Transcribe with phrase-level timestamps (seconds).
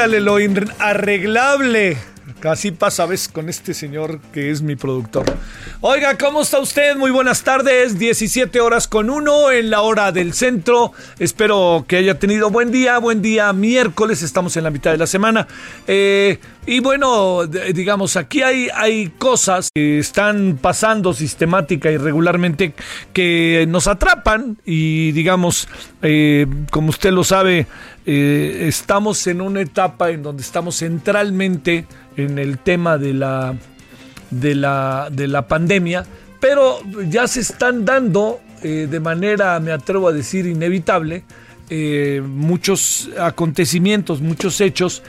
[0.00, 0.40] Arréglale lo
[0.78, 2.09] arreglable.
[2.40, 5.26] Casi pasa, ves, con este señor que es mi productor.
[5.82, 6.96] Oiga, ¿cómo está usted?
[6.96, 7.98] Muy buenas tardes.
[7.98, 10.92] 17 horas con uno en la hora del centro.
[11.18, 12.96] Espero que haya tenido buen día.
[12.96, 14.22] Buen día miércoles.
[14.22, 15.46] Estamos en la mitad de la semana.
[15.86, 22.72] Eh, y bueno, digamos, aquí hay, hay cosas que están pasando sistemática y regularmente
[23.12, 24.56] que nos atrapan.
[24.64, 25.68] Y digamos,
[26.00, 27.66] eh, como usted lo sabe,
[28.06, 31.86] eh, estamos en una etapa en donde estamos centralmente
[32.20, 33.54] en el tema de la,
[34.30, 36.04] de la, de la pandemia,
[36.40, 41.24] pero ya se están dando eh, de manera, me atrevo a decir, inevitable,
[41.68, 45.02] eh, muchos acontecimientos, muchos hechos,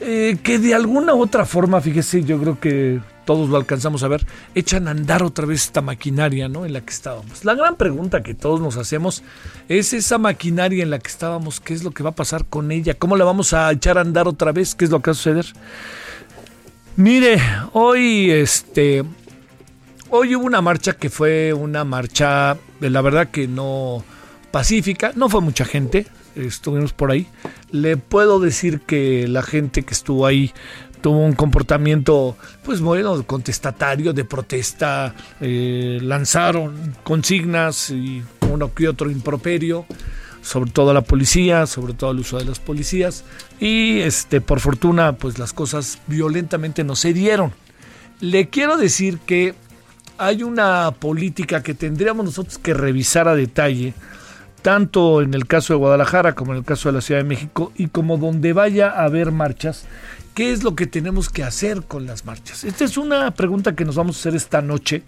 [0.00, 4.08] eh, que de alguna u otra forma, fíjese, yo creo que todos lo alcanzamos a
[4.08, 6.64] ver, echan a andar otra vez esta maquinaria ¿no?
[6.64, 7.44] en la que estábamos.
[7.44, 9.22] La gran pregunta que todos nos hacemos
[9.68, 12.70] es esa maquinaria en la que estábamos, ¿qué es lo que va a pasar con
[12.70, 12.94] ella?
[12.94, 14.74] ¿Cómo la vamos a echar a andar otra vez?
[14.74, 15.46] ¿Qué es lo que va a suceder?
[16.96, 17.38] Mire,
[17.74, 19.04] hoy este
[20.08, 24.02] hoy hubo una marcha que fue una marcha, la verdad que no
[24.50, 27.26] pacífica, no fue mucha gente, estuvimos por ahí.
[27.70, 30.54] Le puedo decir que la gente que estuvo ahí
[31.02, 39.10] tuvo un comportamiento, pues bueno, contestatario, de protesta, eh, lanzaron consignas y uno que otro
[39.10, 39.84] improperio
[40.46, 43.24] sobre todo la policía, sobre todo el uso de las policías
[43.58, 47.52] y este por fortuna pues las cosas violentamente no se dieron.
[48.20, 49.56] Le quiero decir que
[50.18, 53.92] hay una política que tendríamos nosotros que revisar a detalle,
[54.62, 57.72] tanto en el caso de Guadalajara como en el caso de la Ciudad de México
[57.74, 59.84] y como donde vaya a haber marchas,
[60.36, 62.62] ¿Qué es lo que tenemos que hacer con las marchas?
[62.62, 65.02] Esta es una pregunta que nos vamos a hacer esta noche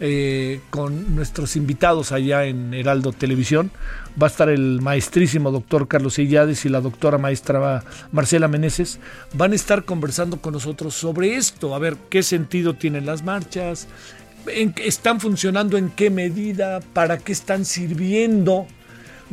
[0.00, 3.70] eh, con nuestros invitados allá en Heraldo Televisión.
[4.20, 8.98] Va a estar el maestrísimo doctor Carlos Illades y la doctora maestra Marcela Meneses.
[9.32, 13.88] Van a estar conversando con nosotros sobre esto, a ver qué sentido tienen las marchas,
[14.76, 18.66] están funcionando en qué medida, para qué están sirviendo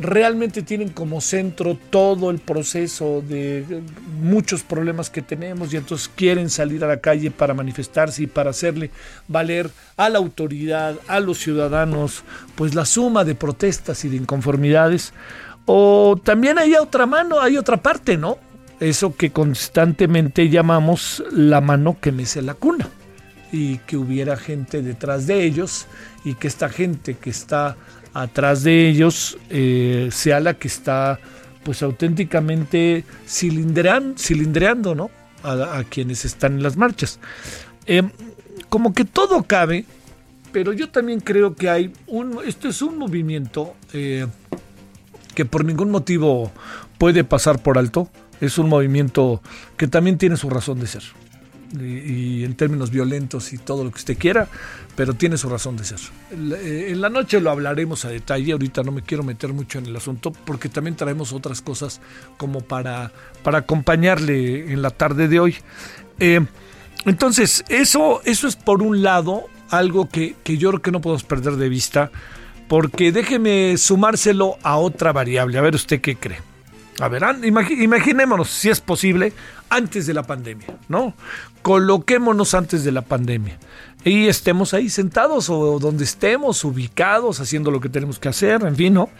[0.00, 3.82] realmente tienen como centro todo el proceso de
[4.20, 8.50] muchos problemas que tenemos y entonces quieren salir a la calle para manifestarse y para
[8.50, 8.90] hacerle
[9.28, 12.24] valer a la autoridad, a los ciudadanos,
[12.54, 15.12] pues la suma de protestas y de inconformidades.
[15.66, 18.38] O también hay otra mano, hay otra parte, ¿no?
[18.80, 22.88] Eso que constantemente llamamos la mano que mece la cuna
[23.52, 25.86] y que hubiera gente detrás de ellos
[26.24, 27.76] y que esta gente que está
[28.14, 31.20] atrás de ellos eh, sea la que está
[31.62, 35.10] pues auténticamente cilindreando, ¿no?
[35.42, 37.18] A, quienes están en las marchas.
[37.86, 38.10] Em,
[38.68, 39.84] como que todo cabe,
[40.52, 44.26] pero yo también creo que hay un, esto es un movimiento eh,
[45.34, 46.50] que por ningún motivo
[46.98, 48.10] puede pasar por alto.
[48.40, 49.42] Es un movimiento
[49.76, 51.02] que también tiene su razón de ser
[51.78, 54.48] y, en términos violentos y todo lo que usted quiera,
[54.96, 55.98] pero tiene su razón de ser.
[56.32, 59.86] Eh, en la noche lo hablaremos a detalle, ahorita no me quiero meter mucho en
[59.86, 62.00] el asunto porque también traemos otras cosas
[62.36, 63.12] como para,
[63.42, 65.56] para acompañarle en la tarde de hoy.
[66.18, 66.40] Eh,
[67.06, 71.24] entonces, eso, eso es por un lado algo que, que yo creo que no podemos
[71.24, 72.10] perder de vista,
[72.68, 76.38] porque déjeme sumárselo a otra variable, a ver usted qué cree.
[77.00, 79.32] A ver, imaginémonos, si es posible,
[79.70, 81.14] antes de la pandemia, ¿no?
[81.62, 83.58] Coloquémonos antes de la pandemia
[84.04, 88.76] y estemos ahí sentados o donde estemos, ubicados, haciendo lo que tenemos que hacer, en
[88.76, 89.10] fin, ¿no?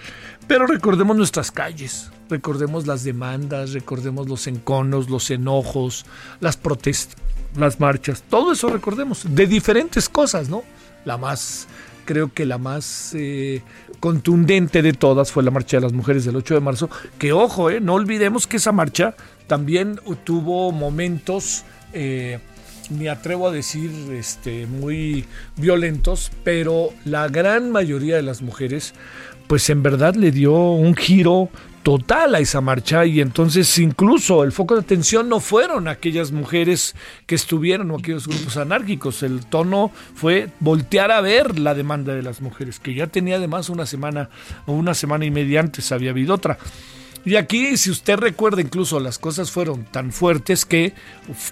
[0.46, 6.06] Pero recordemos nuestras calles, recordemos las demandas, recordemos los enconos, los enojos,
[6.40, 7.16] las protestas,
[7.56, 10.62] las marchas, todo eso recordemos, de diferentes cosas, ¿no?
[11.04, 11.68] La más
[12.06, 13.62] creo que la más eh,
[14.00, 17.70] contundente de todas fue la marcha de las mujeres del 8 de marzo, que ojo,
[17.70, 19.14] eh, no olvidemos que esa marcha
[19.46, 22.38] también tuvo momentos, eh,
[22.90, 25.24] me atrevo a decir, este, muy
[25.56, 28.94] violentos, pero la gran mayoría de las mujeres,
[29.46, 31.50] pues en verdad le dio un giro
[31.82, 36.94] total a esa marcha y entonces incluso el foco de atención no fueron aquellas mujeres
[37.26, 42.22] que estuvieron o aquellos grupos anárquicos, el tono fue voltear a ver la demanda de
[42.22, 44.28] las mujeres, que ya tenía además una semana
[44.66, 46.58] o una semana y media antes había habido otra.
[47.24, 50.94] Y aquí, si usted recuerda, incluso las cosas fueron tan fuertes que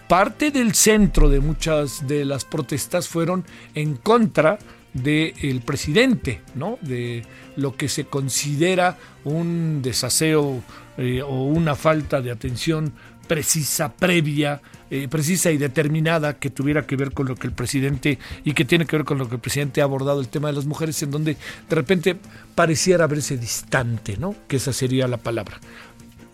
[0.07, 3.45] parte del centro de muchas de las protestas fueron
[3.75, 4.59] en contra
[4.95, 6.79] del presidente, ¿no?
[6.81, 7.23] De
[7.57, 10.63] lo que se considera un desaseo
[10.97, 12.95] eh, o una falta de atención
[13.29, 14.61] precisa, previa,
[14.91, 18.65] eh, precisa y determinada que tuviera que ver con lo que el presidente y que
[18.65, 21.01] tiene que ver con lo que el presidente ha abordado el tema de las mujeres,
[21.03, 21.37] en donde
[21.69, 22.17] de repente
[22.55, 24.35] pareciera verse distante, ¿no?
[24.49, 25.61] Que esa sería la palabra.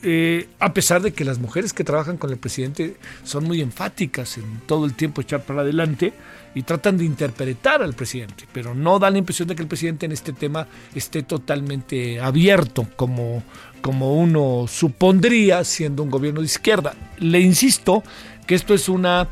[0.07, 4.37] Eh, a pesar de que las mujeres que trabajan con el presidente son muy enfáticas
[4.37, 6.13] en todo el tiempo echar para adelante,
[6.55, 10.07] y tratan de interpretar al presidente, pero no da la impresión de que el presidente
[10.07, 13.43] en este tema esté totalmente abierto como,
[13.81, 16.95] como uno supondría siendo un gobierno de izquierda.
[17.19, 18.03] Le insisto
[18.47, 19.29] que esto es una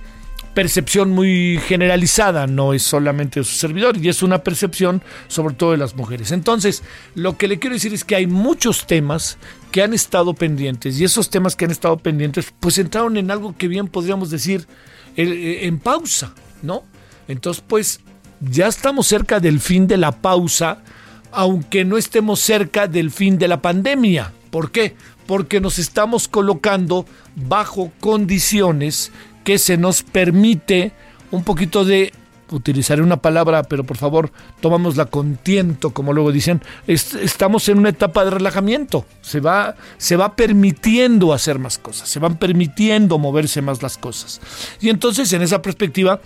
[0.54, 5.72] percepción muy generalizada, no es solamente de su servidor, y es una percepción sobre todo
[5.72, 6.30] de las mujeres.
[6.30, 6.82] Entonces,
[7.14, 9.38] lo que le quiero decir es que hay muchos temas
[9.70, 13.56] que han estado pendientes, y esos temas que han estado pendientes, pues entraron en algo
[13.56, 14.66] que bien podríamos decir
[15.16, 16.84] eh, en pausa, ¿no?
[17.28, 18.00] Entonces, pues
[18.40, 20.78] ya estamos cerca del fin de la pausa,
[21.30, 24.32] aunque no estemos cerca del fin de la pandemia.
[24.50, 24.96] ¿Por qué?
[25.26, 29.12] Porque nos estamos colocando bajo condiciones
[29.44, 30.92] que se nos permite
[31.30, 32.12] un poquito de
[32.50, 34.30] utilizaré una palabra, pero por favor,
[34.60, 40.16] tomámosla con tiento, como luego dicen, estamos en una etapa de relajamiento, se va, se
[40.16, 44.40] va permitiendo hacer más cosas, se van permitiendo moverse más las cosas.
[44.80, 46.20] Y entonces, en esa perspectiva,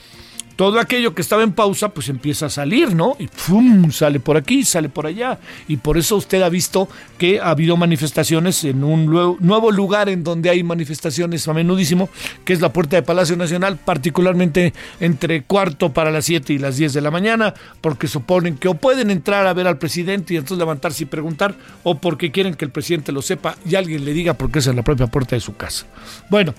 [0.57, 3.15] todo aquello que estaba en pausa, pues empieza a salir, ¿no?
[3.19, 3.91] Y ¡pum!
[3.91, 5.39] sale por aquí, sale por allá.
[5.69, 6.89] Y por eso usted ha visto
[7.19, 12.09] que ha habido manifestaciones en un nuevo lugar en donde hay manifestaciones a menudísimo,
[12.45, 16.77] que es la puerta de Palacio Nacional, particularmente entre cuarto para las 7 y las
[16.79, 20.37] 10 de la mañana, porque suponen que o pueden entrar a ver al presidente y
[20.39, 24.15] entonces levantarse y preguntar, o porque quieren que el presidente lo sepa y alguien le
[24.15, 25.87] diga porque es en la propia puerta de su casa.
[26.31, 26.55] Bueno,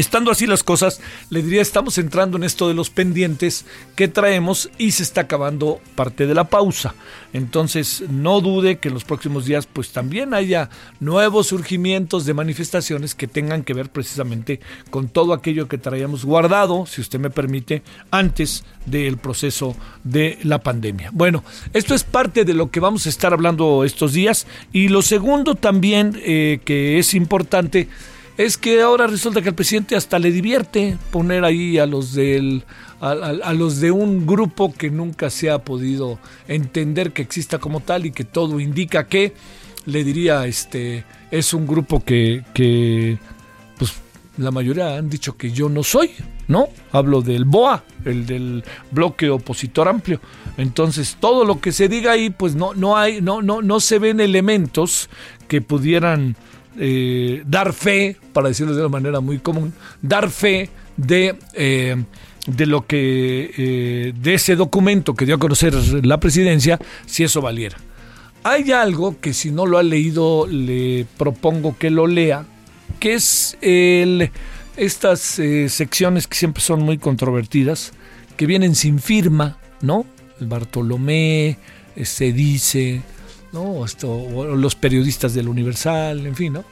[0.00, 0.98] Estando así las cosas,
[1.28, 3.66] le diría, estamos entrando en esto de los pendientes
[3.96, 6.94] que traemos y se está acabando parte de la pausa.
[7.34, 10.70] Entonces, no dude que en los próximos días pues también haya
[11.00, 16.86] nuevos surgimientos de manifestaciones que tengan que ver precisamente con todo aquello que traíamos guardado,
[16.86, 21.10] si usted me permite, antes del proceso de la pandemia.
[21.12, 21.44] Bueno,
[21.74, 25.56] esto es parte de lo que vamos a estar hablando estos días y lo segundo
[25.56, 27.90] también eh, que es importante
[28.44, 32.64] es que ahora resulta que al presidente hasta le divierte poner ahí a los del
[32.98, 38.06] a, los de un grupo que nunca se ha podido entender que exista como tal
[38.06, 39.34] y que todo indica que
[39.84, 43.18] le diría este es un grupo que, que
[43.78, 43.92] pues
[44.38, 46.10] la mayoría han dicho que yo no soy,
[46.48, 46.68] ¿no?
[46.92, 50.18] Hablo del BOA, el del bloque opositor amplio.
[50.56, 53.98] Entonces, todo lo que se diga ahí, pues no, no hay, no, no, no se
[53.98, 55.10] ven elementos
[55.46, 56.36] que pudieran
[56.82, 61.94] eh, dar fe, para decirlo de una manera muy común, dar fe de, eh,
[62.46, 65.74] de lo que, eh, de ese documento que dio a conocer
[66.06, 67.76] la presidencia, si eso valiera.
[68.44, 72.46] Hay algo que si no lo ha leído le propongo que lo lea,
[72.98, 77.92] que es estas secciones que siempre son muy controvertidas,
[78.38, 80.06] que vienen sin firma, ¿no?
[80.40, 81.58] El Bartolomé,
[82.02, 83.02] se dice,
[83.52, 83.84] ¿no?
[83.84, 86.64] Esto, o los periodistas del Universal, en fin, ¿no?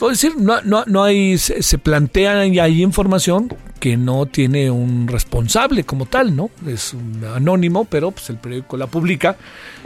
[0.00, 5.06] Puedo decir, no, no, no hay, se, plantea y hay información que no tiene un
[5.06, 6.48] responsable como tal, ¿no?
[6.66, 9.36] Es un anónimo, pero pues el periódico la publica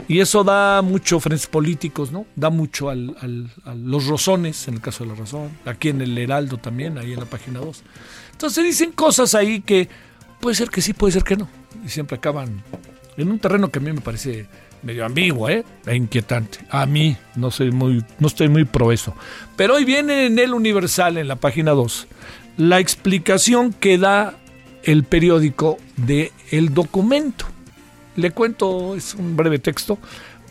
[0.07, 2.25] y eso da mucho frentes políticos, ¿no?
[2.37, 5.99] Da mucho al, al, a los rozones, en el caso de la razón, aquí en
[5.99, 7.83] el Heraldo también, ahí en la página 2.
[8.31, 9.89] Entonces dicen cosas ahí que
[10.39, 11.49] puede ser que sí, puede ser que no,
[11.85, 12.63] y siempre acaban
[13.17, 14.47] en un terreno que a mí me parece
[14.85, 15.65] medio ambiguo, ¿eh?
[15.85, 16.59] E inquietante.
[16.69, 19.13] A mí no soy muy, no estoy muy pro eso.
[19.57, 22.07] Pero hoy viene en el Universal, en la página 2,
[22.57, 24.37] la explicación que da
[24.83, 27.45] el periódico de el documento.
[28.15, 29.97] Le cuento, es un breve texto,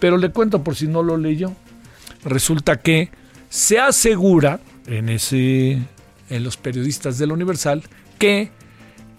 [0.00, 1.54] pero le cuento por si no lo leyó.
[2.24, 3.10] Resulta que
[3.48, 5.78] se asegura en ese
[6.30, 7.82] en los periodistas del Universal
[8.18, 8.50] que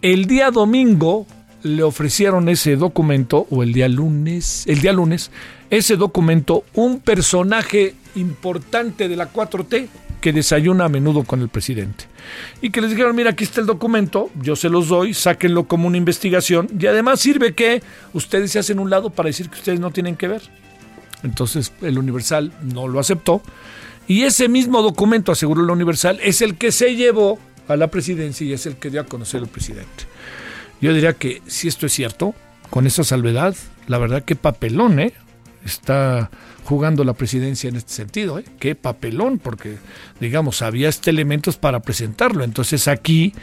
[0.02, 1.26] el día domingo
[1.66, 5.32] le ofrecieron ese documento o el día lunes, el día lunes,
[5.72, 9.88] ese documento un personaje importante de la 4T
[10.22, 12.06] que desayuna a menudo con el presidente.
[12.62, 15.88] Y que les dijeron, mira, aquí está el documento, yo se los doy, sáquenlo como
[15.88, 17.82] una investigación y además sirve que
[18.14, 20.44] ustedes se hacen un lado para decir que ustedes no tienen que ver.
[21.24, 23.42] Entonces el Universal no lo aceptó
[24.08, 28.46] y ese mismo documento, aseguró el Universal, es el que se llevó a la presidencia
[28.46, 30.15] y es el que dio a conocer el presidente.
[30.82, 32.36] Yo diría que si esto es cierto,
[32.70, 33.56] con esa salvedad,
[33.88, 35.14] la verdad que papelón, ¿eh?
[35.64, 36.30] Está
[36.64, 38.46] jugando la presidencia en este sentido, ¿eh?
[38.60, 39.78] Qué papelón, porque,
[40.20, 42.44] digamos, había este elementos para presentarlo.
[42.44, 43.34] Entonces aquí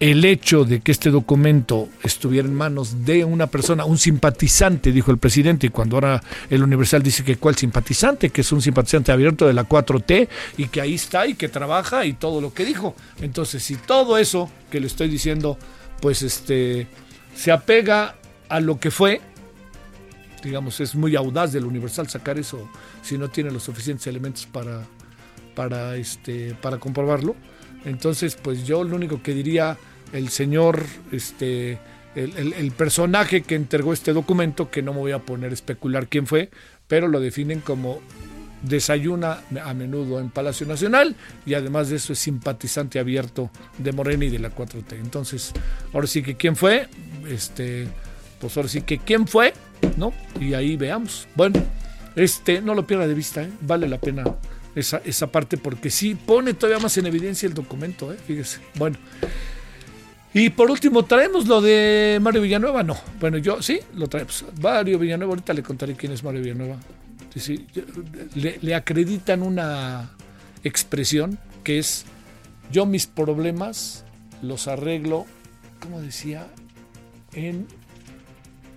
[0.00, 5.10] el hecho de que este documento estuviera en manos de una persona, un simpatizante, dijo
[5.10, 9.10] el presidente, y cuando ahora el Universal dice que cuál simpatizante, que es un simpatizante
[9.10, 12.64] abierto de la 4T y que ahí está y que trabaja y todo lo que
[12.64, 12.94] dijo.
[13.20, 15.58] Entonces, si todo eso que le estoy diciendo,
[16.00, 16.86] pues este
[17.34, 18.16] se apega
[18.48, 19.20] a lo que fue,
[20.42, 22.68] digamos, es muy audaz del Universal sacar eso
[23.02, 24.84] si no tiene los suficientes elementos para
[25.54, 27.34] para este para comprobarlo.
[27.84, 29.78] Entonces, pues yo lo único que diría
[30.12, 31.78] el señor, este,
[32.14, 36.26] el, personaje que entregó este documento, que no me voy a poner a especular quién
[36.26, 36.50] fue,
[36.86, 38.00] pero lo definen como
[38.62, 41.14] desayuna a menudo en Palacio Nacional
[41.46, 44.92] y además de eso es simpatizante abierto de Morena y de la 4T.
[44.92, 45.52] Entonces,
[45.92, 46.88] ahora sí que quién fue,
[47.28, 47.88] este,
[48.40, 49.54] pues ahora sí que quién fue,
[49.96, 50.12] ¿no?
[50.40, 51.28] Y ahí veamos.
[51.34, 51.62] Bueno,
[52.16, 53.50] este, no lo pierda de vista, ¿eh?
[53.60, 54.24] vale la pena
[54.74, 58.16] esa, esa parte porque sí pone todavía más en evidencia el documento, ¿eh?
[58.26, 58.60] fíjese.
[58.74, 58.98] Bueno.
[60.34, 62.82] Y por último, ¿traemos lo de Mario Villanueva?
[62.82, 62.96] No.
[63.18, 64.44] Bueno, yo sí, lo traemos.
[64.60, 66.76] Mario Villanueva, ahorita le contaré quién es Mario Villanueva.
[68.34, 70.10] Le, acreditan una
[70.64, 72.04] expresión que es
[72.72, 74.04] yo mis problemas
[74.42, 75.26] los arreglo,
[75.80, 76.46] como decía,
[77.32, 77.66] en,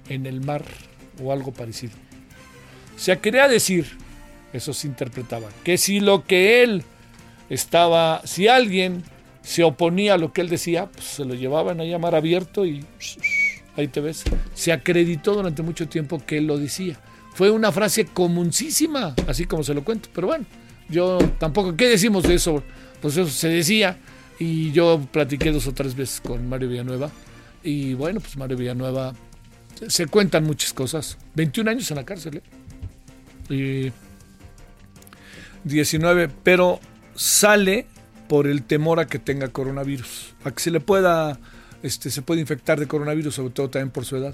[0.10, 0.63] en el mar
[1.24, 1.93] o algo parecido.
[2.96, 3.98] O sea, quería decir
[4.53, 5.50] eso se interpretaba.
[5.63, 6.84] Que si lo que él
[7.50, 9.03] estaba, si alguien
[9.41, 12.86] se oponía a lo que él decía, pues se lo llevaban a llamar abierto y
[13.77, 14.24] ahí te ves.
[14.53, 17.00] Se acreditó durante mucho tiempo que él lo decía.
[17.33, 20.09] Fue una frase comuncísima, así como se lo cuento.
[20.13, 20.45] Pero bueno,
[20.89, 22.63] yo tampoco, ¿qué decimos de eso?
[23.01, 23.97] Pues eso se decía
[24.39, 27.11] y yo platiqué dos o tres veces con Mario Villanueva.
[27.63, 29.13] Y bueno, pues Mario Villanueva,
[29.88, 31.17] se cuentan muchas cosas.
[31.35, 32.41] 21 años en la cárcel.
[33.50, 33.91] ¿eh?
[33.93, 33.93] Y
[35.63, 36.79] 19, pero
[37.15, 37.88] sale
[38.27, 41.39] por el temor a que tenga coronavirus, a que se le pueda,
[41.83, 44.33] este, se puede infectar de coronavirus, sobre todo también por su edad.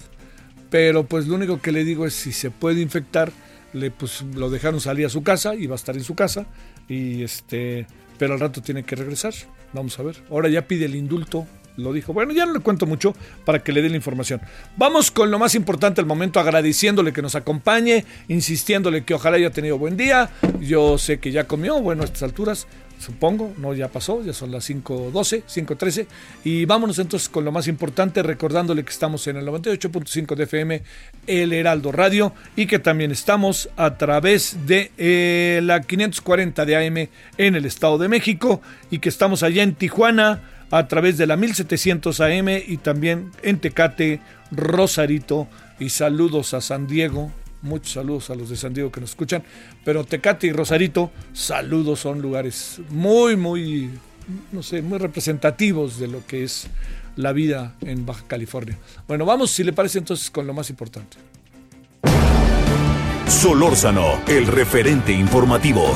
[0.70, 3.32] Pero pues lo único que le digo es si se puede infectar,
[3.74, 6.46] le pues lo dejaron salir a su casa y va a estar en su casa
[6.88, 9.34] y este, pero al rato tiene que regresar.
[9.74, 10.24] Vamos a ver.
[10.30, 11.46] Ahora ya pide el indulto
[11.78, 12.12] lo dijo.
[12.12, 14.42] Bueno, ya no le cuento mucho para que le dé la información.
[14.76, 19.52] Vamos con lo más importante del momento, agradeciéndole que nos acompañe, insistiéndole que ojalá haya
[19.52, 20.30] tenido buen día.
[20.60, 22.68] Yo sé que ya comió, bueno, a estas alturas,
[23.00, 26.08] supongo, no ya pasó, ya son las 5.12, 5.13.
[26.44, 30.84] Y vámonos entonces con lo más importante, recordándole que estamos en el 98.5 de FM,
[31.27, 37.10] El Heraldo Radio, y que también estamos a través de eh, la 540 de AM
[37.38, 41.38] en el Estado de México, y que estamos allá en Tijuana a través de la
[41.38, 44.20] 1700 AM y también en Tecate,
[44.51, 45.48] Rosarito
[45.80, 47.32] y saludos a San Diego.
[47.62, 49.44] Muchos saludos a los de San Diego que nos escuchan,
[49.84, 53.90] pero Tecate y Rosarito, saludos, son lugares muy, muy,
[54.52, 56.68] no sé, muy representativos de lo que es
[57.16, 58.78] la vida en Baja California.
[59.08, 61.18] Bueno, vamos, si le parece entonces, con lo más importante.
[63.28, 65.94] Solórzano, el referente informativo.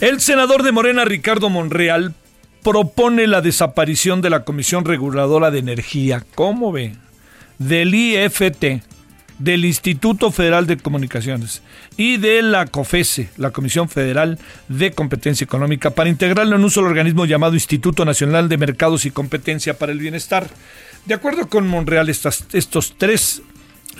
[0.00, 2.14] El senador de Morena, Ricardo Monreal,
[2.62, 6.94] propone la desaparición de la Comisión Reguladora de Energía, ¿cómo ve?
[7.58, 8.82] Del IFT,
[9.38, 11.62] del Instituto Federal de Comunicaciones
[11.96, 14.38] y de la COFESE, la Comisión Federal
[14.68, 19.10] de Competencia Económica, para integrarlo en un solo organismo llamado Instituto Nacional de Mercados y
[19.10, 20.48] Competencia para el Bienestar.
[21.06, 23.42] De acuerdo con Monreal, estos tres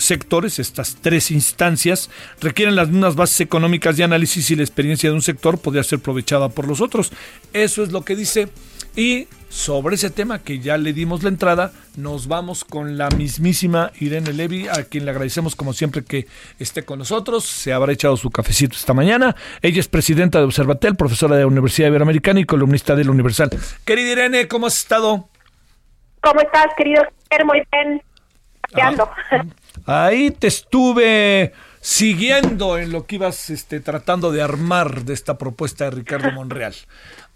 [0.01, 5.15] sectores, estas tres instancias, requieren las mismas bases económicas de análisis y la experiencia de
[5.15, 7.13] un sector podría ser aprovechada por los otros.
[7.53, 8.49] Eso es lo que dice
[8.97, 13.91] Y sobre ese tema que ya le dimos la entrada, nos vamos con la mismísima
[13.99, 16.27] Irene Levy, a quien le agradecemos como siempre que
[16.59, 17.45] esté con nosotros.
[17.45, 19.35] Se habrá echado su cafecito esta mañana.
[19.61, 23.51] Ella es presidenta de Observatel, profesora de la Universidad Iberoamericana y columnista del Universal.
[23.85, 25.29] Querida Irene, ¿cómo has estado?
[26.21, 27.03] ¿Cómo estás, querido?
[27.45, 28.03] Muy bien.
[28.75, 28.93] Ah,
[29.91, 35.85] ahí te estuve siguiendo en lo que ibas este, tratando de armar de esta propuesta
[35.85, 36.75] de Ricardo Monreal.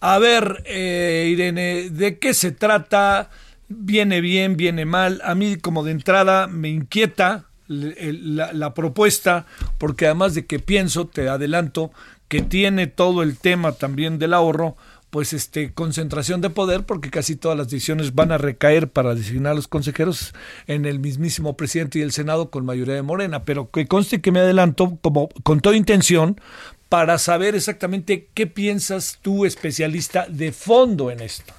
[0.00, 3.30] A ver, eh, Irene, ¿de qué se trata?
[3.68, 5.20] ¿Viene bien, viene mal?
[5.24, 9.46] A mí como de entrada me inquieta la, la propuesta,
[9.78, 11.90] porque además de que pienso, te adelanto,
[12.28, 14.76] que tiene todo el tema también del ahorro,
[15.14, 19.52] pues este concentración de poder porque casi todas las decisiones van a recaer para designar
[19.52, 20.34] a los consejeros
[20.66, 24.32] en el mismísimo presidente y el Senado con mayoría de Morena, pero que conste que
[24.32, 26.40] me adelanto como con toda intención
[26.88, 31.54] para saber exactamente qué piensas tú especialista de fondo en esto.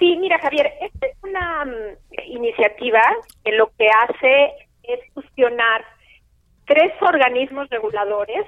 [0.00, 3.00] Sí, mira Javier, esta es una mm, iniciativa
[3.44, 4.50] que lo que hace
[4.82, 5.84] es fusionar
[6.66, 8.44] tres organismos reguladores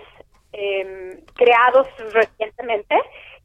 [0.53, 2.97] eh, creados recientemente,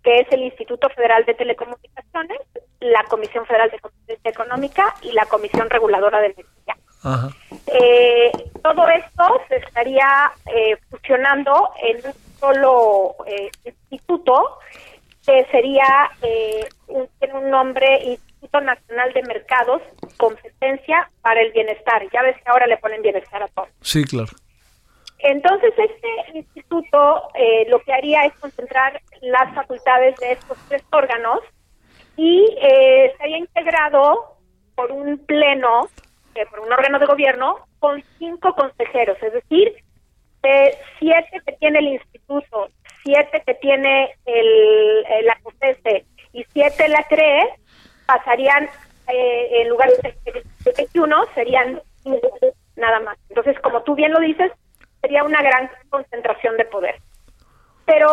[0.04, 2.40] que es el Instituto Federal de Telecomunicaciones,
[2.80, 6.76] la Comisión Federal de Competencia Económica y la Comisión Reguladora de Energía.
[7.68, 8.32] Eh,
[8.62, 14.60] todo esto se estaría eh, fusionando en un solo eh, instituto
[15.26, 19.82] que sería eh, un, tiene un nombre Instituto Nacional de Mercados,
[20.18, 22.04] Competencia para el Bienestar.
[22.14, 23.70] Ya ves que ahora le ponen bienestar a todos.
[23.82, 24.32] Sí, claro.
[25.24, 31.40] Entonces, este instituto eh, lo que haría es concentrar las facultades de estos tres órganos
[32.18, 34.36] y eh, estaría integrado
[34.76, 35.88] por un pleno,
[36.36, 39.74] eh, por un órgano de gobierno, con cinco consejeros, es decir,
[40.42, 42.68] de siete que tiene el instituto,
[43.06, 47.48] siete que tiene el, la COFESE y siete la CREE,
[48.06, 48.70] pasarían,
[49.08, 50.44] en lugar de
[50.76, 51.82] 21, serían
[52.76, 53.18] nada más.
[53.30, 54.52] Entonces, como tú bien lo dices,
[55.04, 56.96] sería una gran concentración de poder.
[57.86, 58.08] Pero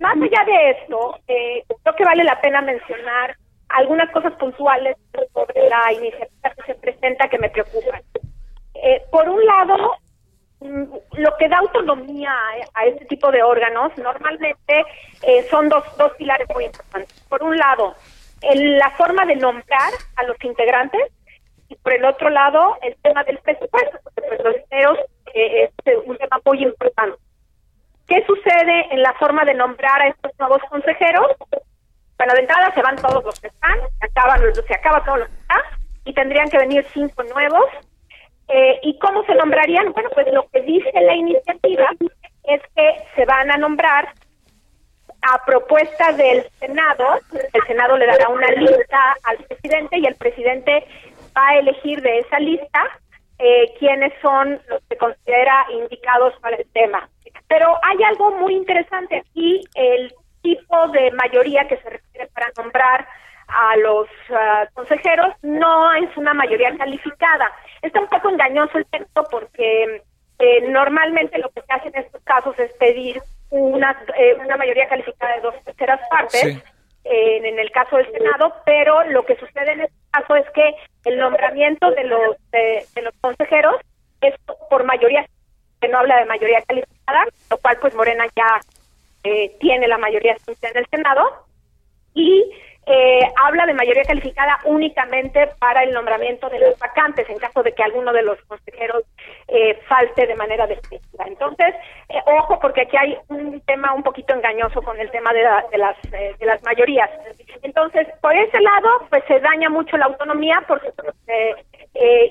[0.00, 3.36] más allá de esto, eh, creo que vale la pena mencionar
[3.68, 4.96] algunas cosas puntuales
[5.34, 8.00] sobre la iniciativa que se presenta que me preocupan.
[8.74, 9.96] Eh, por un lado,
[10.60, 10.84] mm,
[11.18, 12.32] lo que da autonomía
[12.72, 14.84] a, este tipo de órganos normalmente
[15.22, 17.20] eh, son dos, dos pilares muy importantes.
[17.28, 17.94] Por un lado,
[18.42, 21.12] la forma de nombrar a los integrantes
[21.68, 24.98] y por el otro lado, el tema del presupuesto, porque pues, los dineros
[25.34, 25.70] es
[26.04, 27.18] un tema muy importante.
[28.06, 31.26] ¿Qué sucede en la forma de nombrar a estos nuevos consejeros?
[32.16, 35.28] Bueno, de entrada se van todos los que están, se, acaban, se acaba todos los
[35.28, 35.62] que están,
[36.04, 37.64] y tendrían que venir cinco nuevos.
[38.48, 39.92] Eh, ¿Y cómo se nombrarían?
[39.92, 41.88] Bueno, pues lo que dice la iniciativa
[42.44, 44.12] es que se van a nombrar
[45.22, 47.18] a propuesta del Senado.
[47.52, 50.86] El Senado le dará una lista al presidente y el presidente
[51.36, 52.82] va a elegir de esa lista
[53.38, 57.08] eh, quiénes son los que considera indicados para el tema.
[57.48, 63.06] Pero hay algo muy interesante aquí, el tipo de mayoría que se requiere para nombrar
[63.48, 67.52] a los ah, consejeros no es una mayoría calificada.
[67.82, 70.02] Está un poco engañoso el texto porque
[70.38, 73.20] eh, normalmente lo que se hace en estos casos es pedir
[73.50, 76.62] una, eh, una mayoría calificada de dos terceras partes
[77.08, 80.74] en, el caso del Senado, pero lo que sucede en este caso es que
[81.04, 83.76] el nombramiento de los de, los consejeros
[84.20, 84.34] es
[84.70, 85.26] por mayoría,
[85.80, 88.60] que no habla de mayoría calificada, lo cual pues Morena ya
[89.24, 91.46] eh, tiene la mayoría en el Senado,
[92.14, 92.50] y
[92.88, 97.72] eh, habla de mayoría calificada únicamente para el nombramiento de los vacantes en caso de
[97.72, 99.02] que alguno de los consejeros
[99.48, 101.24] eh, falte de manera definitiva.
[101.26, 101.74] Entonces,
[102.08, 105.40] eh, ojo porque aquí hay un tema un poquito engañoso con el tema de,
[105.72, 107.10] de las de las mayorías.
[107.62, 110.92] Entonces, por ese lado, pues se daña mucho la autonomía porque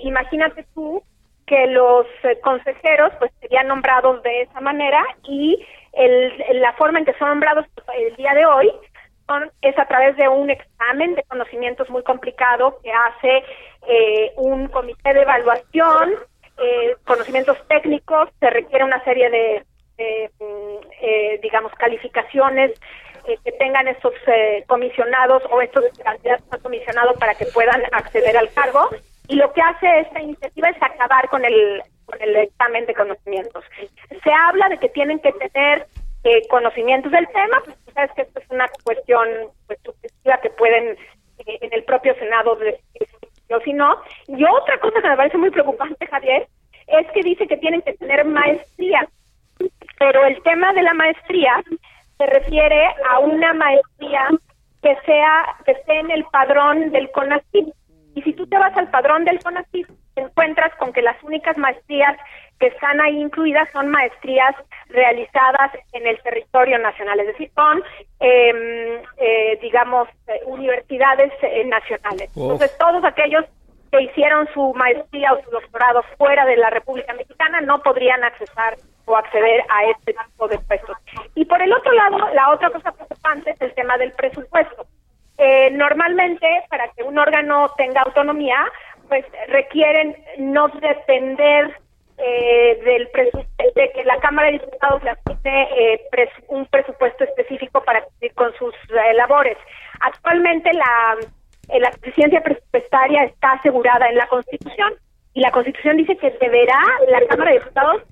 [0.03, 1.03] imagínate tú
[1.47, 2.07] que los
[2.41, 7.65] consejeros pues serían nombrados de esa manera y el, la forma en que son nombrados
[7.97, 8.71] el día de hoy
[9.61, 13.43] es a través de un examen de conocimientos muy complicado que hace
[13.87, 16.15] eh, un comité de evaluación,
[16.57, 19.65] eh, conocimientos técnicos, se requiere una serie de,
[20.39, 22.71] mm, eh, digamos, calificaciones
[23.43, 24.13] que tengan estos
[24.67, 28.87] comisionados o estos candidatos comisionados para que puedan acceder al cargo.
[29.27, 33.63] Y lo que hace esta iniciativa es acabar con el, con el examen de conocimientos.
[34.23, 35.87] Se habla de que tienen que tener
[36.49, 39.27] conocimientos del tema, pues sabes que esto es una cuestión
[39.67, 39.79] pues,
[40.41, 40.97] que pueden
[41.45, 43.07] eh, en el propio Senado decidir
[43.49, 43.95] o si no.
[44.27, 46.47] Y otra cosa que me parece muy preocupante, Javier,
[46.87, 49.07] es que dice que tienen que tener maestría,
[49.99, 51.63] pero el tema de la maestría
[52.17, 54.29] se refiere a una maestría
[54.81, 57.73] que sea que esté en el padrón del CONACYT.
[58.15, 61.57] Y si tú te vas al padrón del CONACYT, te encuentras con que las únicas
[61.57, 62.17] maestrías
[62.65, 64.55] que están ahí incluidas son maestrías
[64.89, 67.83] realizadas en el territorio nacional, es decir, son,
[68.19, 72.31] em, eh, digamos, eh, universidades eh, nacionales.
[72.35, 73.45] Entonces, todos aquellos
[73.91, 78.77] que hicieron su maestría o su doctorado fuera de la República Mexicana no podrían accesar
[79.05, 80.97] o acceder a este tipo de puestos.
[81.35, 84.87] Y por el otro lado, la otra cosa preocupante es el tema del presupuesto.
[85.73, 88.65] normalmente, para que un órgano tenga autonomía,
[89.07, 91.84] pues requieren no depender
[92.17, 93.09] eh, del
[93.75, 98.53] de que la Cámara de Diputados le asigne eh, un presupuesto específico para cumplir con
[98.55, 99.57] sus eh, labores.
[99.99, 101.17] Actualmente la,
[101.79, 104.93] la eficiencia presupuestaria está asegurada en la Constitución
[105.33, 108.03] y la Constitución dice que deberá la Cámara de Diputados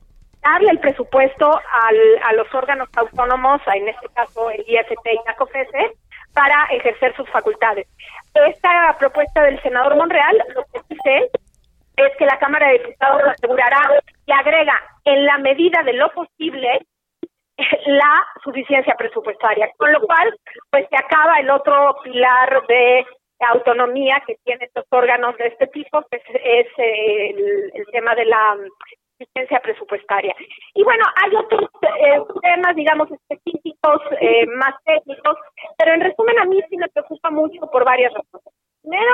[0.41, 5.35] darle el presupuesto al, a los órganos autónomos, en este caso el IFT y la
[5.35, 5.93] COFESE,
[6.33, 7.87] para ejercer sus facultades.
[8.33, 11.29] Esta propuesta del senador Monreal lo que dice
[11.97, 16.85] es que la Cámara de Diputados asegurará y agrega en la medida de lo posible
[17.85, 20.35] la suficiencia presupuestaria, con lo cual
[20.71, 23.05] pues se acaba el otro pilar de
[23.47, 28.57] autonomía que tienen estos órganos de este tipo, que es, el, tema de la
[29.11, 30.35] suficiencia presupuestaria.
[30.73, 35.37] Y bueno, hay otros eh, temas, digamos, específicos, eh, más técnicos,
[35.77, 38.53] pero en resumen a mí sí me preocupa mucho por varias razones.
[38.81, 39.13] Primero,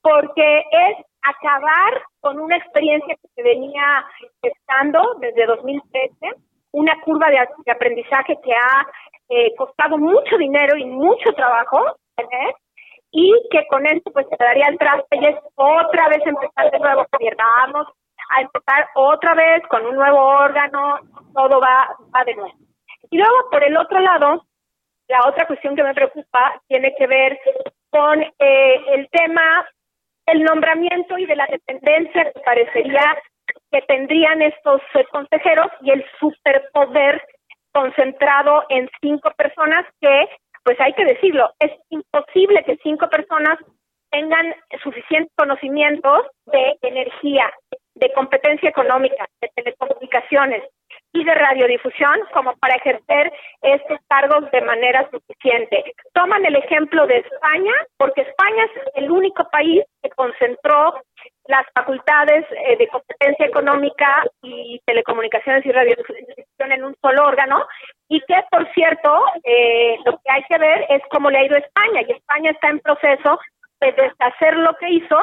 [0.00, 4.06] porque es acabar con una experiencia que se venía
[4.42, 6.14] gestando desde 2013,
[6.72, 7.38] una curva de,
[7.70, 8.86] aprendizaje que ha
[9.28, 12.54] eh, costado mucho dinero y mucho trabajo tener,
[13.10, 16.78] y que con esto pues se daría el traste y es otra vez empezar de
[16.80, 17.06] nuevo,
[17.38, 17.86] vamos
[18.30, 20.98] a empezar otra vez con un nuevo órgano,
[21.32, 22.54] todo va, va de nuevo.
[23.10, 24.44] Y luego, por el otro lado,
[25.08, 27.38] la otra cuestión que me preocupa tiene que ver
[27.90, 29.64] con eh, el tema
[30.26, 33.18] el nombramiento y de la dependencia que parecería
[33.70, 37.22] que tendrían estos eh, consejeros y el superpoder
[37.72, 40.28] concentrado en cinco personas que,
[40.62, 43.58] pues hay que decirlo, es imposible que cinco personas
[44.10, 47.52] tengan suficientes conocimientos de energía,
[47.96, 50.62] de competencia económica, de telecomunicaciones,
[51.14, 55.94] y de radiodifusión como para ejercer estos cargos de manera suficiente.
[56.12, 61.00] Toman el ejemplo de España, porque España es el único país que concentró
[61.46, 67.64] las facultades eh, de competencia económica y telecomunicaciones y radiodifusión en un solo órgano
[68.08, 71.54] y que, por cierto, eh, lo que hay que ver es cómo le ha ido
[71.54, 73.38] a España y España está en proceso
[73.80, 75.16] de deshacer lo que hizo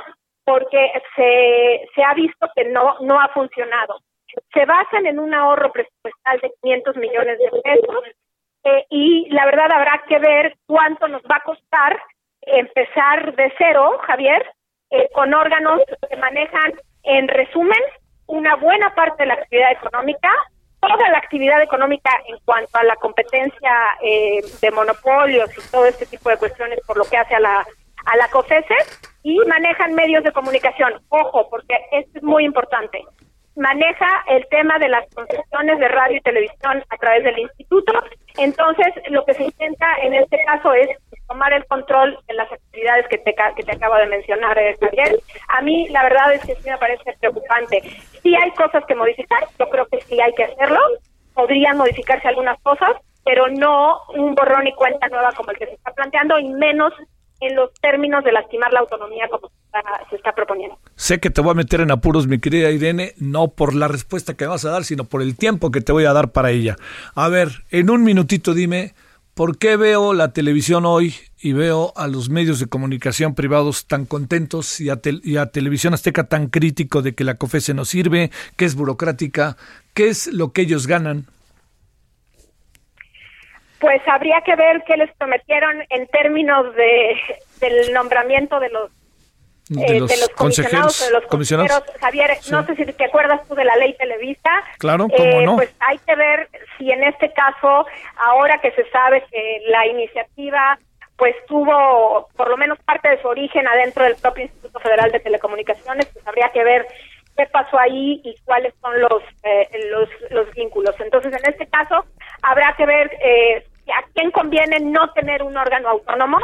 [0.46, 4.00] porque se, se ha visto que no, no ha funcionado
[4.54, 8.04] se basan en un ahorro presupuestal de 500 millones de pesos
[8.64, 12.00] eh, y la verdad habrá que ver cuánto nos va a costar
[12.42, 14.46] empezar de cero, Javier,
[14.90, 17.80] eh, con órganos que manejan, en resumen,
[18.28, 20.30] una buena parte de la actividad económica,
[20.80, 26.06] toda la actividad económica en cuanto a la competencia eh, de monopolios y todo este
[26.06, 27.66] tipo de cuestiones por lo que hace a la
[28.06, 28.76] a la COFESE
[29.24, 30.94] y manejan medios de comunicación.
[31.10, 33.04] Ojo, porque esto es muy importante
[33.56, 37.94] maneja el tema de las concesiones de radio y televisión a través del instituto.
[38.38, 40.90] Entonces, lo que se intenta en este caso es
[41.28, 45.20] tomar el control de las actividades que te, que te acabo de mencionar, eh, Javier.
[45.50, 47.82] A mí, la verdad es que sí me parece preocupante.
[48.22, 50.80] Sí hay cosas que modificar, yo creo que sí hay que hacerlo.
[51.34, 52.92] Podrían modificarse algunas cosas,
[53.24, 56.94] pero no un borrón y cuenta nueva como el que se está planteando, y menos
[57.40, 59.50] en los términos de lastimar la autonomía como
[60.10, 60.78] se está, proponiendo.
[60.96, 64.34] Sé que te voy a meter en apuros, mi querida Irene, no por la respuesta
[64.34, 66.76] que vas a dar, sino por el tiempo que te voy a dar para ella.
[67.16, 68.94] A ver, en un minutito dime,
[69.34, 74.06] ¿por qué veo la televisión hoy y veo a los medios de comunicación privados tan
[74.06, 78.30] contentos y a, y a Televisión Azteca tan crítico de que la COFESE no sirve,
[78.58, 79.58] que es burocrática?
[79.94, 81.26] ¿Qué es lo que ellos ganan?
[83.80, 87.16] Pues habría que ver qué les prometieron en términos de
[87.60, 88.92] del nombramiento de los
[89.72, 91.84] de, eh, los, comisionados, de los comisionados.
[92.02, 94.50] Javier, no sé si te acuerdas tú de la ley Televisa.
[94.78, 95.56] Claro, cómo eh, no.
[95.56, 97.86] Pues hay que ver si en este caso,
[98.18, 100.78] ahora que se sabe que la iniciativa
[101.16, 105.20] pues tuvo por lo menos parte de su origen adentro del propio Instituto Federal de
[105.20, 106.88] Telecomunicaciones, pues habría que ver
[107.38, 110.96] qué pasó ahí y cuáles son los, eh, los, los vínculos.
[111.00, 112.06] Entonces, en este caso,
[112.42, 116.40] habrá que ver eh, a quién conviene no tener un órgano autónomo,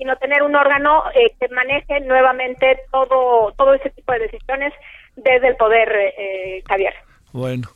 [0.00, 4.72] sino tener un órgano eh, que maneje nuevamente todo, todo ese tipo de decisiones
[5.14, 6.94] desde el poder, eh, Javier.
[7.34, 7.68] Bueno,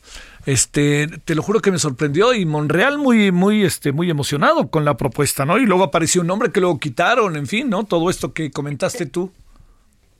[0.47, 4.85] Este, te lo juro que me sorprendió y Monreal muy, muy, este, muy emocionado con
[4.85, 5.59] la propuesta, ¿no?
[5.59, 7.83] Y luego apareció un nombre que luego quitaron, en fin, ¿no?
[7.83, 9.31] Todo esto que comentaste tú.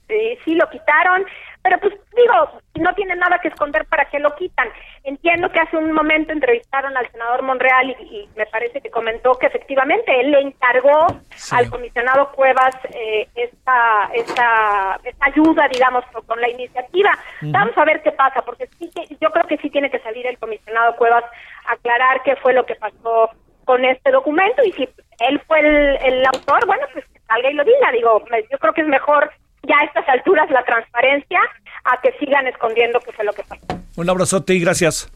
[0.07, 1.25] Sí, sí, lo quitaron.
[1.65, 4.69] Pero pues digo, no tienen nada que esconder para que lo quitan.
[5.03, 9.47] Entiendo que hace un momento entrevistaron al senador Monreal y, me parece que comentó que
[9.47, 11.07] efectivamente él le encargó
[11.53, 17.17] al comisionado Cuevas eh, esta, esta, esta ayuda, digamos, con la iniciativa.
[17.41, 20.37] Vamos a ver qué pasa, porque sí yo creo que sí tiene que salir el
[20.37, 21.23] comisionado Cuevas
[21.65, 23.31] a aclarar qué fue lo que pasó
[23.63, 27.55] con este documento y si él fue el, el autor, bueno, pues que salga y
[27.55, 27.91] lo diga.
[27.91, 29.31] Digo, yo creo que es mejor
[29.67, 31.39] ya a estas alturas la transparencia
[31.83, 33.65] a que sigan escondiendo qué fue lo que pasó.
[33.95, 35.09] Un abrazote y gracias.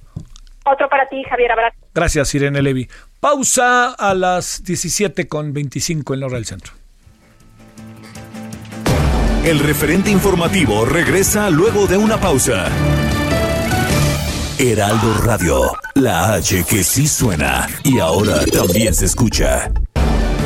[0.66, 1.78] Otro para ti, Javier, abrazo.
[1.94, 2.88] Gracias, Irene Levi.
[3.20, 6.74] Pausa a las 17 con 25 en la hora del centro.
[9.44, 12.68] El referente informativo regresa luego de una pausa.
[14.60, 19.72] Heraldo Radio, la H que sí suena y ahora también se escucha.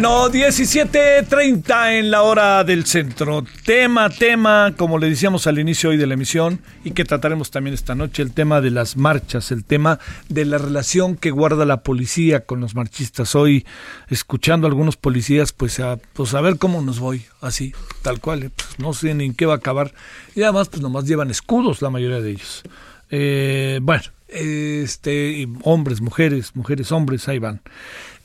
[0.00, 3.44] Bueno, 17.30 en la hora del centro.
[3.64, 7.74] Tema, tema, como le decíamos al inicio hoy de la emisión y que trataremos también
[7.74, 11.82] esta noche, el tema de las marchas, el tema de la relación que guarda la
[11.82, 13.34] policía con los marchistas.
[13.34, 13.66] Hoy,
[14.08, 18.44] escuchando a algunos policías, pues a, pues a ver cómo nos voy, así, tal cual,
[18.44, 19.92] eh, pues no sé ni en qué va a acabar.
[20.36, 22.62] Y además, pues nomás llevan escudos la mayoría de ellos.
[23.10, 27.62] Eh, bueno, este, hombres, mujeres, mujeres, hombres, ahí van.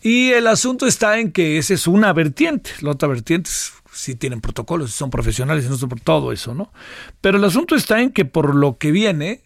[0.03, 2.71] Y el asunto está en que esa es una vertiente.
[2.81, 6.53] La otra vertiente es si tienen protocolos, si son profesionales, no son por todo eso,
[6.53, 6.73] ¿no?
[7.21, 9.43] Pero el asunto está en que por lo que viene,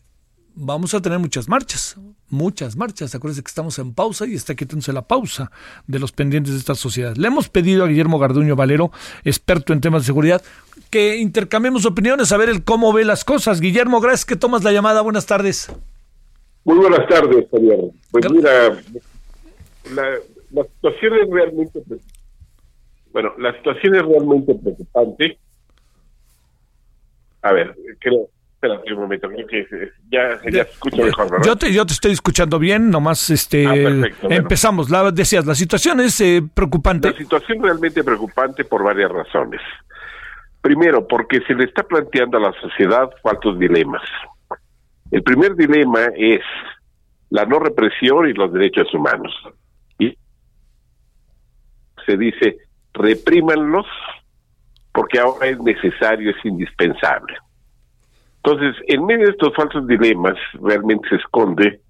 [0.56, 1.98] vamos a tener muchas marchas,
[2.30, 3.14] muchas marchas.
[3.14, 5.52] Acuérdense que estamos en pausa y está quitándose la pausa
[5.86, 7.16] de los pendientes de esta sociedad.
[7.16, 8.92] Le hemos pedido a Guillermo Garduño Valero,
[9.24, 10.42] experto en temas de seguridad,
[10.90, 13.62] que intercambiemos opiniones, a ver el cómo ve las cosas.
[13.62, 15.02] Guillermo, gracias que tomas la llamada.
[15.02, 15.72] Buenas tardes.
[16.64, 17.80] Muy buenas tardes, Javier.
[18.10, 18.82] Pues mira,
[19.94, 20.04] la,
[20.52, 21.82] la situación es realmente
[23.12, 25.40] bueno, la situación es realmente preocupante.
[27.42, 29.66] A ver, creo, espérate un momento, creo que
[30.12, 31.46] ya, ya se escucha mejor, ¿verdad?
[31.46, 34.90] Yo te, yo te estoy escuchando bien, nomás este Ah, perfecto, empezamos.
[34.90, 37.12] La, decías, la situación es eh, preocupante.
[37.12, 39.62] La situación realmente preocupante por varias razones.
[40.62, 44.04] Primero, porque se le está planteando a la sociedad faltos dilemas.
[45.10, 46.42] El primer dilema es
[47.30, 49.34] la no represión y los derechos humanos.
[52.08, 52.58] Se dice,
[52.94, 53.86] reprímanlos
[54.92, 57.38] porque ahora es necesario, es indispensable.
[58.38, 61.82] Entonces, en medio de estos falsos dilemas, realmente se esconde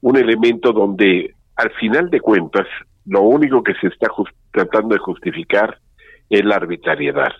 [0.00, 2.68] un elemento donde, al final de cuentas,
[3.06, 4.08] lo único que se está
[4.52, 5.78] tratando de justificar
[6.30, 7.32] es la arbitrariedad.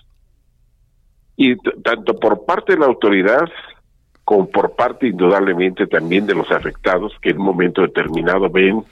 [1.37, 3.49] Y tanto por parte de la autoridad
[4.25, 8.85] como por parte indudablemente también de los afectados que en un momento determinado ven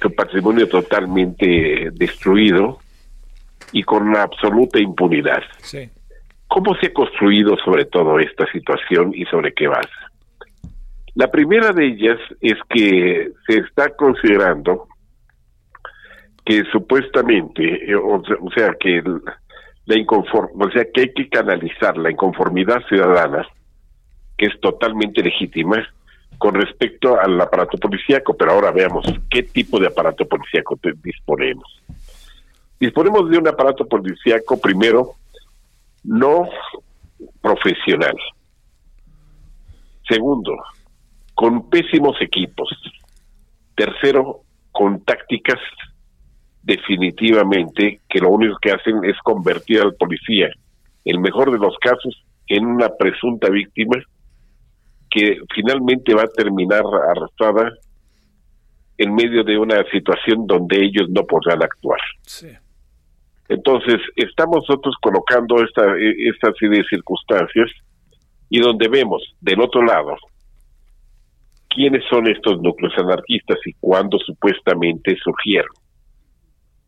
[0.00, 2.78] su patrimonio totalmente destruido
[3.72, 5.42] y con una absoluta impunidad.
[5.58, 5.88] Sí.
[6.48, 9.88] ¿Cómo se ha construido sobre todo esta situación y sobre qué base?
[11.14, 14.86] La primera de ellas es que se está considerando
[16.44, 19.02] que supuestamente, eh, o, se- o sea, que
[19.86, 23.46] la inconform, o sea, que hay que canalizar la inconformidad ciudadana,
[24.36, 25.84] que es totalmente legítima,
[26.38, 31.82] con respecto al aparato policíaco, pero ahora veamos qué tipo de aparato policíaco disponemos.
[32.78, 35.12] Disponemos de un aparato policíaco, primero,
[36.04, 36.48] no
[37.40, 38.16] profesional.
[40.08, 40.54] Segundo,
[41.34, 42.68] con pésimos equipos.
[43.74, 45.60] Tercero, con tácticas
[46.62, 50.50] definitivamente que lo único que hacen es convertir al policía,
[51.04, 53.96] el mejor de los casos, en una presunta víctima
[55.16, 57.72] que finalmente va a terminar arrastrada
[58.98, 61.98] en medio de una situación donde ellos no podrán actuar.
[62.22, 62.48] Sí.
[63.48, 67.70] Entonces, estamos nosotros colocando esta, e- esta serie de circunstancias
[68.50, 70.16] y donde vemos del otro lado
[71.70, 75.72] quiénes son estos núcleos anarquistas y cuándo supuestamente surgieron.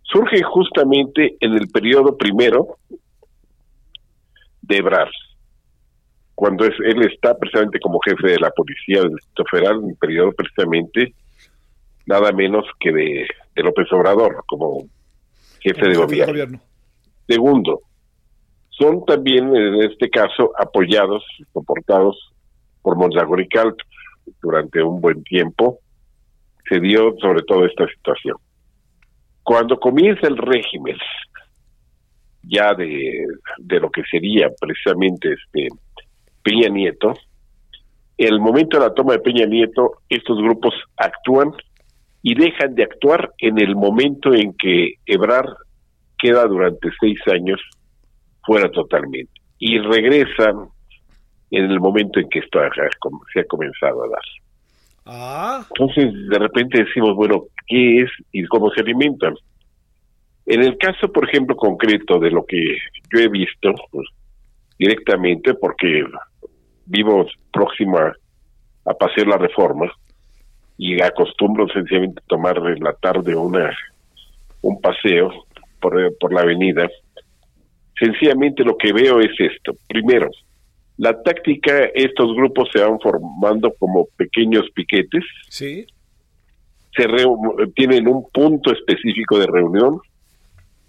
[0.02, 2.76] Surgen justamente en el periodo primero
[4.60, 5.10] de Ebrard,
[6.38, 10.30] cuando es, él está precisamente como jefe de la policía del Distrito Federal, el periodo
[10.30, 11.12] precisamente
[12.06, 14.84] nada menos que de, de López Obrador, como
[15.58, 16.32] jefe de Jefe gobierno.
[16.32, 16.60] gobierno.
[17.26, 17.80] Segundo,
[18.70, 22.32] son también, en este caso, apoyados, soportados
[22.82, 23.76] por Mondragón y Calp
[24.40, 25.80] durante un buen tiempo.
[26.68, 28.36] Se dio sobre todo esta situación.
[29.42, 30.98] Cuando comienza el régimen,
[32.44, 33.26] ya de,
[33.58, 35.68] de lo que sería precisamente este
[36.42, 37.14] Peña Nieto,
[38.16, 41.52] el momento de la toma de Peña Nieto, estos grupos actúan
[42.22, 45.46] y dejan de actuar en el momento en que Ebrar
[46.18, 47.60] queda durante seis años
[48.44, 50.68] fuera totalmente y regresan
[51.50, 52.60] en el momento en que esto
[53.32, 54.22] se ha comenzado a dar.
[55.06, 55.66] Ah.
[55.70, 59.34] Entonces, de repente decimos, bueno, ¿qué es y cómo se alimentan?
[60.44, 62.76] En el caso, por ejemplo, concreto de lo que
[63.12, 64.06] yo he visto pues,
[64.78, 66.04] directamente, porque
[66.88, 68.12] vivo próxima
[68.84, 69.90] a pasear la reforma
[70.76, 73.76] y acostumbro sencillamente tomar en la tarde una
[74.62, 75.30] un paseo
[75.80, 76.88] por, por la avenida,
[77.98, 79.76] sencillamente lo que veo es esto.
[79.86, 80.30] Primero,
[80.96, 85.24] la táctica, estos grupos se van formando como pequeños piquetes.
[85.48, 85.86] Sí.
[86.96, 87.06] Se
[87.76, 90.00] tienen un punto específico de reunión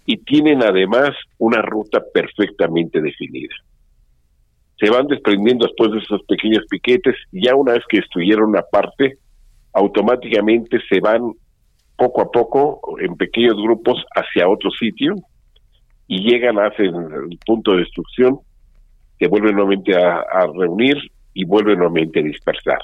[0.06, 3.54] y tienen además una ruta perfectamente definida.
[4.80, 9.18] Se van desprendiendo después de esos pequeños piquetes y ya una vez que estuvieron aparte,
[9.74, 11.32] automáticamente se van
[11.96, 15.14] poco a poco en pequeños grupos hacia otro sitio
[16.08, 18.40] y llegan a el punto de destrucción,
[19.18, 20.96] se vuelven nuevamente a, reunir
[21.34, 22.78] y vuelven nuevamente a dispersar.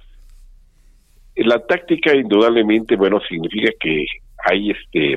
[1.34, 4.04] La táctica indudablemente, bueno, significa que
[4.48, 5.14] hay este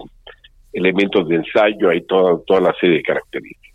[0.72, 3.69] elementos de ensayo, hay toda, toda la serie de características.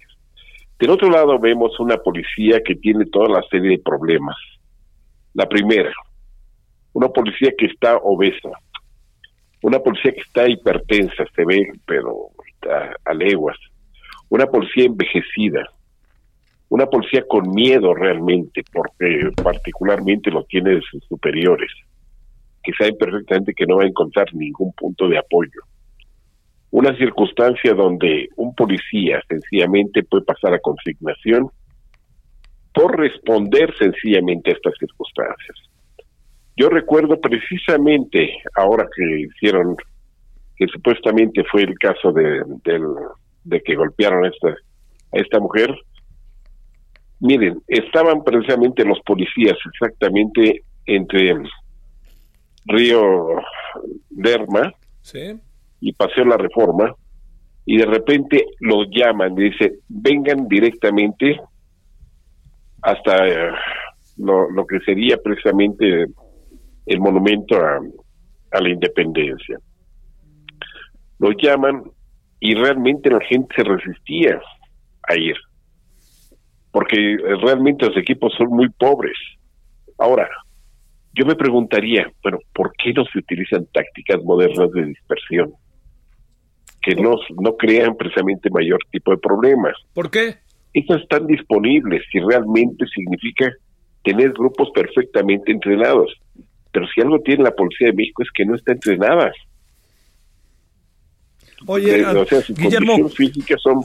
[0.84, 4.36] Del otro lado vemos una policía que tiene toda la serie de problemas.
[5.32, 5.90] La primera,
[6.92, 8.50] una policía que está obesa,
[9.62, 13.56] una policía que está hipertensa, se ve, pero está a leguas,
[14.28, 15.66] una policía envejecida,
[16.68, 21.72] una policía con miedo realmente, porque particularmente lo tiene de sus superiores,
[22.62, 25.62] que saben perfectamente que no va a encontrar ningún punto de apoyo.
[26.74, 31.48] Una circunstancia donde un policía sencillamente puede pasar a consignación
[32.74, 35.56] por responder sencillamente a estas circunstancias.
[36.56, 39.76] Yo recuerdo precisamente ahora que hicieron,
[40.56, 42.42] que supuestamente fue el caso de,
[43.44, 45.72] de que golpearon a esta, a esta mujer,
[47.20, 51.37] miren, estaban precisamente los policías exactamente entre
[52.66, 53.28] Río
[54.10, 54.74] Derma
[55.84, 56.94] y Paseo La Reforma,
[57.66, 61.38] y de repente los llaman y dice, vengan directamente
[62.80, 63.50] hasta eh,
[64.16, 66.06] lo, lo, que sería precisamente
[66.86, 67.80] el monumento a,
[68.52, 69.58] a la independencia.
[71.18, 71.82] Los llaman
[72.40, 74.40] y realmente la gente se resistía
[75.06, 75.36] a ir,
[76.70, 79.18] porque realmente los equipos son muy pobres.
[79.98, 80.30] Ahora,
[81.12, 85.52] yo me preguntaría, bueno, ¿por qué no se utilizan tácticas modernas de dispersión?
[86.84, 89.74] Que no, no crean precisamente mayor tipo de problemas.
[89.94, 90.36] ¿Por qué?
[90.72, 93.50] Esas están disponibles y realmente significa
[94.02, 96.12] tener grupos perfectamente entrenados.
[96.72, 99.32] Pero si algo tiene la Policía de México es que no está entrenada.
[101.66, 102.04] Oye,
[102.48, 103.84] Guillermo, físicas son,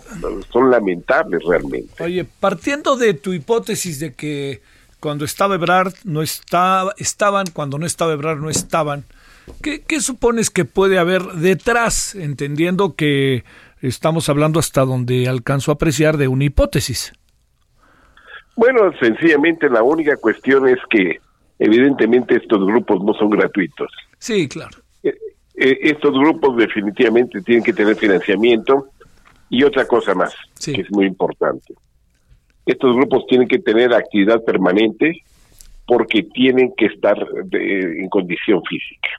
[0.52, 2.04] son lamentables realmente.
[2.04, 4.62] Oye, partiendo de tu hipótesis de que
[5.00, 9.06] cuando estaba Ebrard no estaba, estaban, cuando no estaba Ebrard no estaban,
[9.62, 13.44] ¿qué, ¿qué supones que puede haber detrás, entendiendo que
[13.82, 17.14] estamos hablando hasta donde alcanzo a apreciar de una hipótesis?
[18.56, 21.20] Bueno, sencillamente la única cuestión es que
[21.60, 23.90] evidentemente estos grupos no son gratuitos.
[24.18, 24.78] Sí, claro.
[25.04, 25.16] Eh,
[25.56, 28.90] eh, estos grupos definitivamente tienen que tener financiamiento
[29.50, 31.74] y otra cosa más, que es muy importante.
[32.66, 35.24] Estos grupos tienen que tener actividad permanente
[35.88, 37.18] porque tienen que estar
[37.52, 39.10] en condición física.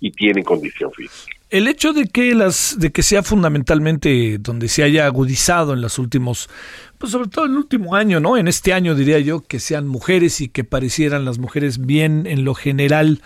[0.00, 1.36] Y tienen condición física.
[1.50, 5.98] El hecho de que las de que sea fundamentalmente donde se haya agudizado en los
[5.98, 6.48] últimos
[6.96, 8.36] pues sobre todo en el último año, ¿no?
[8.36, 12.44] En este año diría yo que sean mujeres y que parecieran las mujeres bien en
[12.44, 13.20] lo general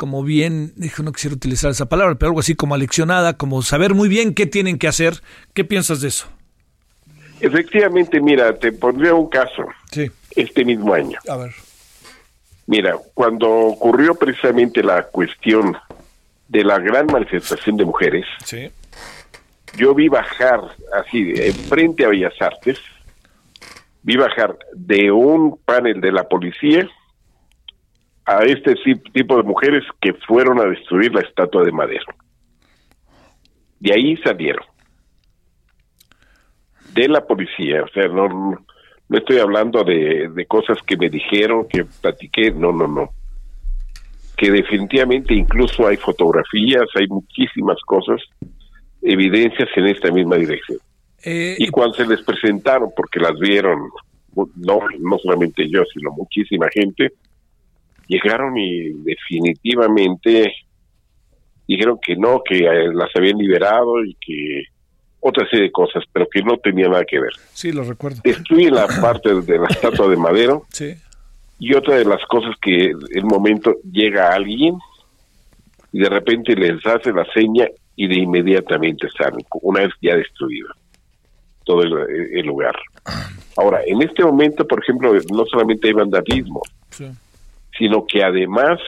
[0.00, 4.08] como bien, no quisiera utilizar esa palabra, pero algo así como aleccionada, como saber muy
[4.08, 5.20] bien qué tienen que hacer.
[5.52, 6.26] ¿Qué piensas de eso?
[7.38, 9.66] Efectivamente, mira, te pondría un caso.
[9.92, 10.10] Sí.
[10.34, 11.18] Este mismo año.
[11.28, 11.52] A ver.
[12.70, 15.76] Mira, cuando ocurrió precisamente la cuestión
[16.46, 18.70] de la gran manifestación de mujeres, sí.
[19.76, 20.60] yo vi bajar
[20.92, 21.34] así,
[21.68, 22.78] frente a Bellas Artes,
[24.04, 26.88] vi bajar de un panel de la policía
[28.24, 28.76] a este
[29.12, 32.14] tipo de mujeres que fueron a destruir la estatua de madera.
[33.80, 34.64] De ahí salieron.
[36.94, 38.64] de la policía, o sea, no,
[39.10, 43.10] no estoy hablando de, de cosas que me dijeron, que platiqué, no, no, no.
[44.36, 48.20] Que definitivamente incluso hay fotografías, hay muchísimas cosas,
[49.02, 50.78] evidencias en esta misma dirección.
[51.24, 53.80] Eh, Y cuando se les presentaron, porque las vieron,
[54.54, 57.10] no, no solamente yo, sino muchísima gente,
[58.06, 60.54] llegaron y definitivamente
[61.66, 64.62] dijeron que no, que eh, las habían liberado y que
[65.20, 67.32] otra serie de cosas, pero que no tenía nada que ver.
[67.52, 68.20] sí, lo recuerdo.
[68.24, 70.94] Destruyen la parte de la estatua de Madero Sí.
[71.58, 74.76] y otra de las cosas que el momento llega alguien
[75.92, 77.66] y de repente les hace la seña
[77.96, 80.68] y de inmediatamente salen, una vez ya destruido
[81.64, 81.92] todo el,
[82.38, 82.74] el lugar.
[83.56, 87.06] Ahora, en este momento, por ejemplo, no solamente hay vandalismo, sí.
[87.78, 88.80] sino que además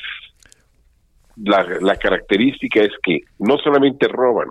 [1.36, 4.48] la, la característica es que no solamente roban,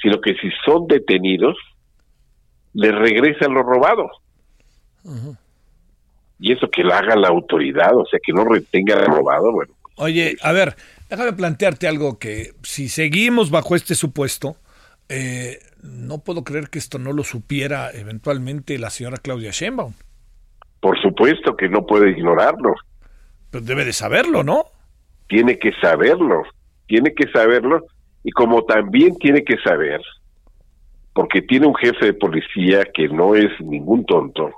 [0.00, 1.56] sino que si son detenidos,
[2.74, 4.08] les regresan lo robado.
[6.38, 9.72] Y eso que lo haga la autoridad, o sea, que no retenga lo robado, bueno,
[9.98, 10.76] Oye, a ver,
[11.08, 14.56] déjame plantearte algo que si seguimos bajo este supuesto,
[15.08, 19.94] eh, no puedo creer que esto no lo supiera eventualmente la señora Claudia Sheinbaum.
[20.80, 22.74] por supuesto que no puede ignorarlo,
[23.50, 24.66] Pues debe de saberlo, ¿no?
[25.28, 26.42] tiene que saberlo,
[26.86, 27.86] tiene que saberlo,
[28.26, 30.00] y como también tiene que saber,
[31.14, 34.50] porque tiene un jefe de policía que no es ningún tonto,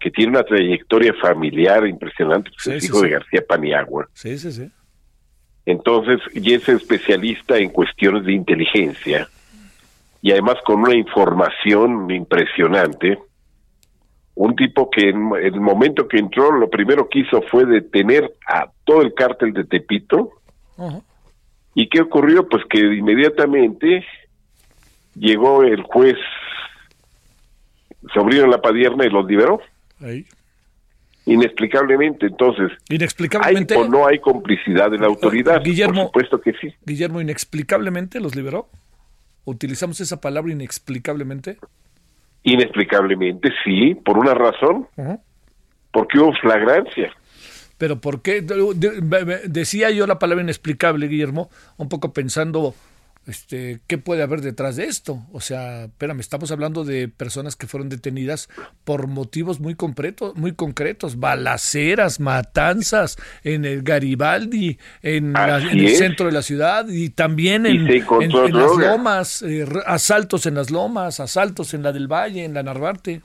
[0.00, 3.04] que tiene una trayectoria familiar impresionante, pues Sí, es sí, hijo sí.
[3.04, 4.08] de García Paniagua.
[4.14, 4.70] Sí, sí, sí.
[5.66, 9.28] Entonces, y es especialista en cuestiones de inteligencia
[10.22, 13.18] y además con una información impresionante.
[14.34, 18.70] Un tipo que en el momento que entró, lo primero que hizo fue detener a
[18.84, 20.30] todo el cártel de Tepito.
[21.80, 22.48] ¿Y qué ocurrió?
[22.48, 24.04] Pues que inmediatamente
[25.14, 26.16] llegó el juez
[28.12, 29.60] Sobrino La Padierna y los liberó,
[30.00, 30.26] Ahí.
[31.24, 32.26] inexplicablemente.
[32.26, 35.62] Entonces, ¿hay Inexplicablemente, o no hay complicidad de la autoridad?
[35.62, 36.74] Guillermo- Por supuesto que sí.
[36.84, 38.68] Guillermo, inexplicablemente los liberó.
[39.44, 41.58] Utilizamos esa palabra inexplicablemente.
[42.42, 44.88] Inexplicablemente, sí, por una razón,
[45.92, 47.12] porque hubo flagrancia.
[47.78, 48.42] Pero ¿por qué?
[48.42, 52.74] De- de- decía yo la palabra inexplicable, Guillermo, un poco pensando,
[53.28, 55.20] este, ¿qué puede haber detrás de esto?
[55.32, 58.48] O sea, espérame, estamos hablando de personas que fueron detenidas
[58.84, 65.94] por motivos muy concretos, muy concretos, balaceras, matanzas en el Garibaldi, en, la- en el
[65.96, 67.86] centro de la ciudad y también Y en,
[68.22, 72.54] en- en las lomas, eh, asaltos en las lomas, asaltos en la del Valle, en
[72.54, 73.20] la Narvarte.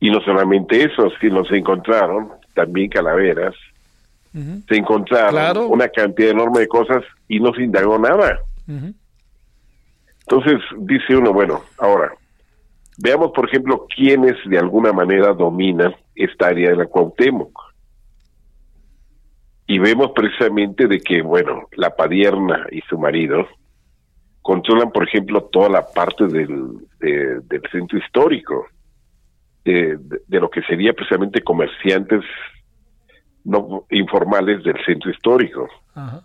[0.00, 3.54] Y no solamente eso, sino se encontraron también calaveras,
[4.32, 5.68] se encontraron Claro.
[5.68, 8.40] una cantidad enorme de cosas y no se indagó nada.
[10.22, 12.12] Entonces dice uno, bueno, ahora,
[12.98, 17.52] veamos por ejemplo quiénes de alguna manera dominan esta área de la Cuauhtémoc.
[19.66, 23.46] Y vemos precisamente de que, bueno, la Padierna y su marido
[24.42, 28.66] controlan, por ejemplo, toda la parte del, de- del centro histórico,
[29.64, 29.96] de,
[30.28, 32.20] de- lo que sería precisamente comerciantes
[33.44, 36.22] no informales del centro histórico Ajá.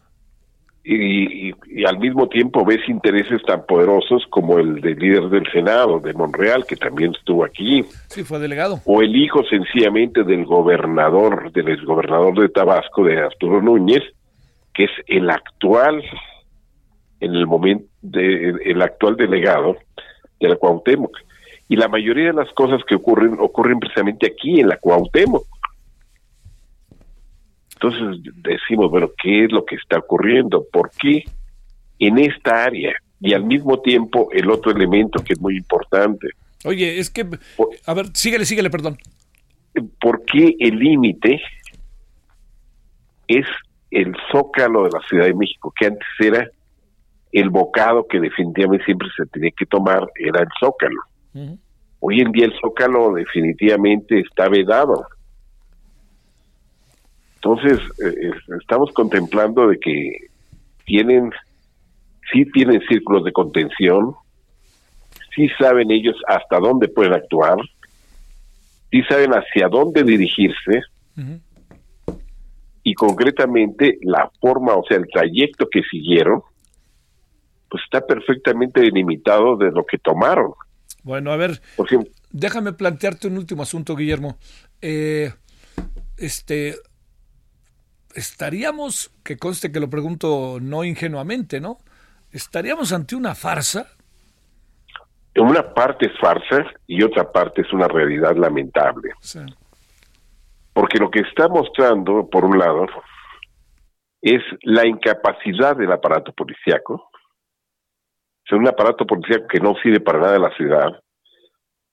[0.83, 5.45] y, y- y al mismo tiempo ves intereses tan poderosos como el del líder del
[5.51, 8.79] Senado, de Monreal, que también estuvo aquí, Sí, fue delegado.
[8.85, 14.03] o el hijo sencillamente del gobernador, del exgobernador de Tabasco, de Arturo Núñez,
[14.73, 16.01] que es el actual,
[17.19, 19.75] en el momento, de, el actual delegado
[20.39, 21.11] de la Cuauhtémoc.
[21.69, 25.45] Y la mayoría de las cosas que ocurren, ocurren precisamente aquí, en la Cuauhtémoc.
[27.75, 30.65] Entonces decimos, bueno, ¿qué es lo que está ocurriendo?
[30.73, 31.23] ¿Por qué
[31.99, 32.93] en esta área?
[33.21, 36.29] Y al mismo tiempo el otro elemento que es muy importante,
[36.65, 37.25] Oye, es que,
[37.85, 38.97] a ver, síguele, síguele, perdón.
[40.01, 41.41] ¿por qué el límite
[43.27, 43.45] es
[43.91, 46.49] el zócalo de la Ciudad de México, que antes era
[47.31, 50.99] el bocado que definitivamente siempre se tenía que tomar, era el zócalo.
[52.01, 55.05] Hoy en día el zócalo definitivamente está vedado.
[57.35, 60.27] Entonces, eh, es- estamos contemplando de que
[60.85, 61.31] tienen,
[62.31, 64.13] sí tienen círculos de contención,
[65.35, 67.57] sí saben ellos hasta dónde pueden actuar,
[68.91, 70.81] sí saben hacia dónde dirigirse
[72.83, 76.41] y concretamente la forma, o sea, el trayecto que siguieron,
[77.69, 80.53] pues está perfectamente delimitado de lo que tomaron.
[81.03, 81.61] Bueno, a ver,
[82.31, 84.37] déjame plantearte un último asunto, Guillermo.
[84.81, 85.33] Eh,
[86.17, 86.75] este,
[88.13, 91.77] estaríamos, que conste que lo pregunto no ingenuamente, ¿no?
[92.31, 93.87] ¿Estaríamos ante una farsa?
[95.37, 99.11] una parte es farsa y otra parte es una realidad lamentable.
[100.73, 102.85] Porque lo que está mostrando, por un lado,
[104.21, 107.08] es la incapacidad del aparato policíaco,
[108.55, 110.99] es un aparato policíaco que no sirve para nada en la ciudad.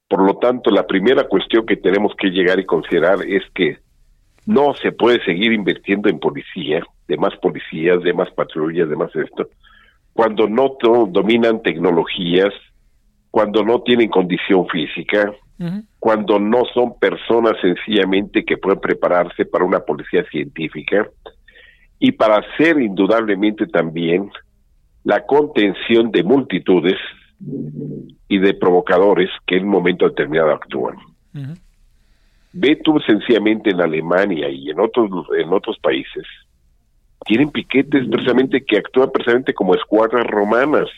[0.09, 3.77] Por lo tanto, la primera cuestión que tenemos que llegar y considerar es que
[4.45, 9.13] no se puede seguir invirtiendo en policía, de más policías, de más patrullas, de más
[9.15, 9.49] esto,
[10.13, 10.77] cuando no
[11.09, 12.53] dominan tecnologías,
[13.29, 15.31] cuando no tienen condición física,
[15.99, 21.07] cuando no son personas sencillamente que pueden prepararse para una policía científica
[21.99, 24.31] y para hacer indudablemente también
[25.07, 26.97] la contención de multitudes
[28.27, 30.97] y de provocadores que en un momento determinado actúan.
[32.51, 36.25] Ve tú sencillamente en Alemania y en otros en otros países
[37.25, 40.89] tienen piquetes precisamente que actúan precisamente como escuadras romanas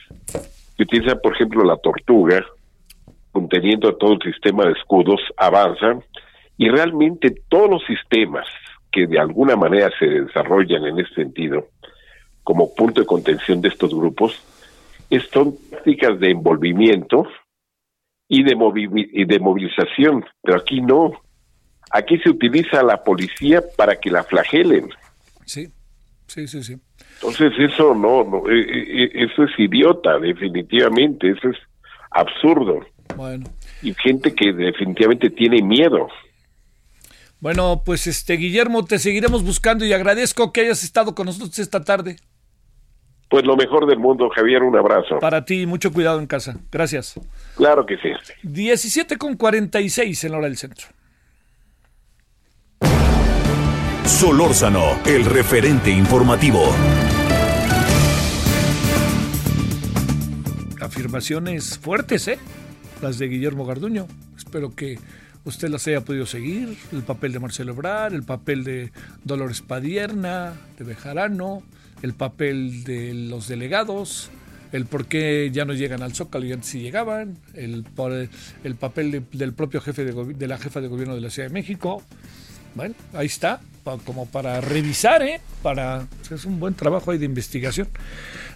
[0.76, 2.44] que utilizan por ejemplo la tortuga
[3.32, 6.02] conteniendo todo el sistema de escudos avanzan
[6.58, 8.48] y realmente todos los sistemas
[8.92, 11.68] que de alguna manera se desarrollan en ese sentido
[12.50, 14.34] como punto de contención de estos grupos
[15.32, 17.28] son tácticas de envolvimiento
[18.28, 18.58] y de,
[19.14, 21.12] y de movilización, pero aquí no.
[21.92, 24.90] Aquí se utiliza a la policía para que la flagelen.
[25.46, 25.68] Sí,
[26.26, 26.78] sí, sí, sí.
[27.22, 31.58] Entonces eso no, no e, e, e, eso es idiota, definitivamente, eso es
[32.10, 32.80] absurdo.
[33.16, 33.46] Bueno.
[33.84, 36.08] Y gente que definitivamente tiene miedo.
[37.42, 41.84] Bueno, pues este Guillermo, te seguiremos buscando y agradezco que hayas estado con nosotros esta
[41.84, 42.18] tarde.
[43.30, 45.20] Pues lo mejor del mundo, Javier, un abrazo.
[45.20, 46.58] Para ti, mucho cuidado en casa.
[46.72, 47.20] Gracias.
[47.56, 48.10] Claro que sí.
[48.42, 50.88] 17 con 46 en la hora del centro.
[54.04, 56.74] Solórzano, el referente informativo.
[60.82, 62.40] Afirmaciones fuertes, ¿eh?
[63.02, 64.08] Las de Guillermo Garduño.
[64.36, 64.98] Espero que
[65.46, 66.76] usted las haya podido seguir.
[66.92, 68.92] El papel de Marcelo Ebrard, el papel de
[69.24, 71.62] Dolores Padierna, de Bejarano,
[72.02, 74.30] el papel de los delegados,
[74.72, 77.86] el por qué ya no llegan al Zócalo y antes sí llegaban, el,
[78.64, 81.54] el papel del propio jefe de, de, la jefa de gobierno de la Ciudad de
[81.54, 82.04] México.
[82.76, 83.62] Bueno, ahí está,
[84.06, 85.42] como para revisar, ¿eh?
[85.64, 87.88] Para, es un buen trabajo ahí de investigación.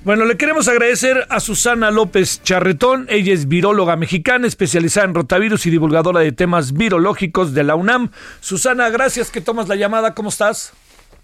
[0.03, 3.07] Bueno, le queremos agradecer a Susana López Charretón.
[3.09, 8.11] Ella es viróloga mexicana, especializada en rotavirus y divulgadora de temas virológicos de la UNAM.
[8.41, 10.13] Susana, gracias que tomas la llamada.
[10.13, 10.73] ¿Cómo estás?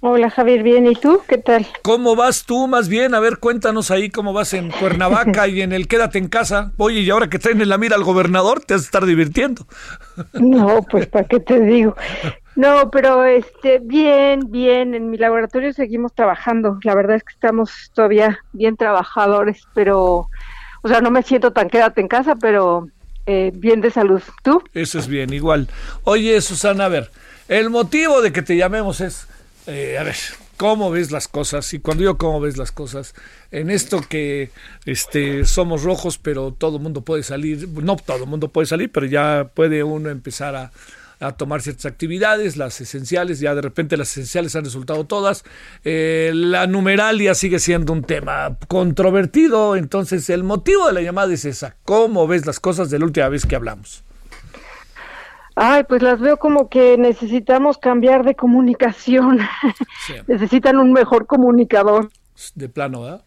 [0.02, 1.22] Hola Javier, bien, ¿y tú?
[1.28, 1.68] ¿Qué tal?
[1.82, 3.14] ¿Cómo vas tú más bien?
[3.14, 6.72] A ver, cuéntanos ahí cómo vas en Cuernavaca y en el Quédate en casa.
[6.78, 9.68] Oye, y ahora que traen en la mira al gobernador, te vas a estar divirtiendo.
[10.32, 11.98] No, pues para qué te digo.
[12.56, 16.80] No, pero este, bien, bien, en mi laboratorio seguimos trabajando.
[16.84, 20.30] La verdad es que estamos todavía bien trabajadores, pero,
[20.82, 22.88] o sea, no me siento tan quédate en casa, pero
[23.26, 24.22] eh, bien de salud.
[24.44, 24.64] ¿Tú?
[24.74, 25.68] Eso es bien, igual.
[26.06, 27.12] Oye, Susana, a ver,
[27.50, 29.29] el motivo de que te llamemos es
[29.70, 30.16] eh, a ver,
[30.58, 31.74] ¿cómo ves las cosas?
[31.74, 33.14] Y cuando digo cómo ves las cosas,
[33.52, 34.50] en esto que
[34.86, 38.92] este, somos rojos, pero todo el mundo puede salir, no todo el mundo puede salir,
[38.92, 40.72] pero ya puede uno empezar a,
[41.38, 45.44] tomar ciertas actividades, las esenciales, ya de repente las esenciales han resultado todas.
[45.84, 51.44] Eh, la numeralia sigue siendo un tema controvertido, entonces el motivo de la llamada es
[51.44, 54.06] esa, ¿cómo ves las cosas de la última vez que hablamos?
[55.56, 59.40] Ay, pues las veo como que necesitamos cambiar de comunicación.
[60.28, 62.10] Necesitan un mejor comunicador.
[62.56, 63.24] De plano, ¿verdad?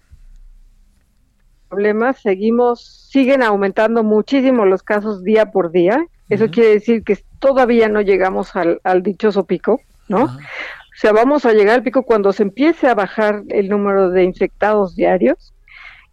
[1.68, 6.04] Problemas, seguimos, siguen aumentando muchísimo los casos día por día.
[6.28, 10.24] Eso quiere decir que todavía no llegamos al, dichoso pico, ¿no?
[10.24, 14.24] O sea, vamos a llegar al pico cuando se empiece a bajar el número de
[14.24, 15.52] infectados diarios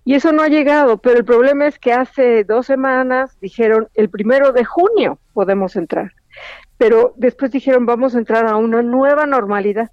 [0.10, 4.10] y eso no ha llegado, pero el problema es que hace dos semanas dijeron el
[4.10, 6.12] primero de junio podemos entrar,
[6.78, 9.90] pero después dijeron vamos a entrar a una nueva normalidad.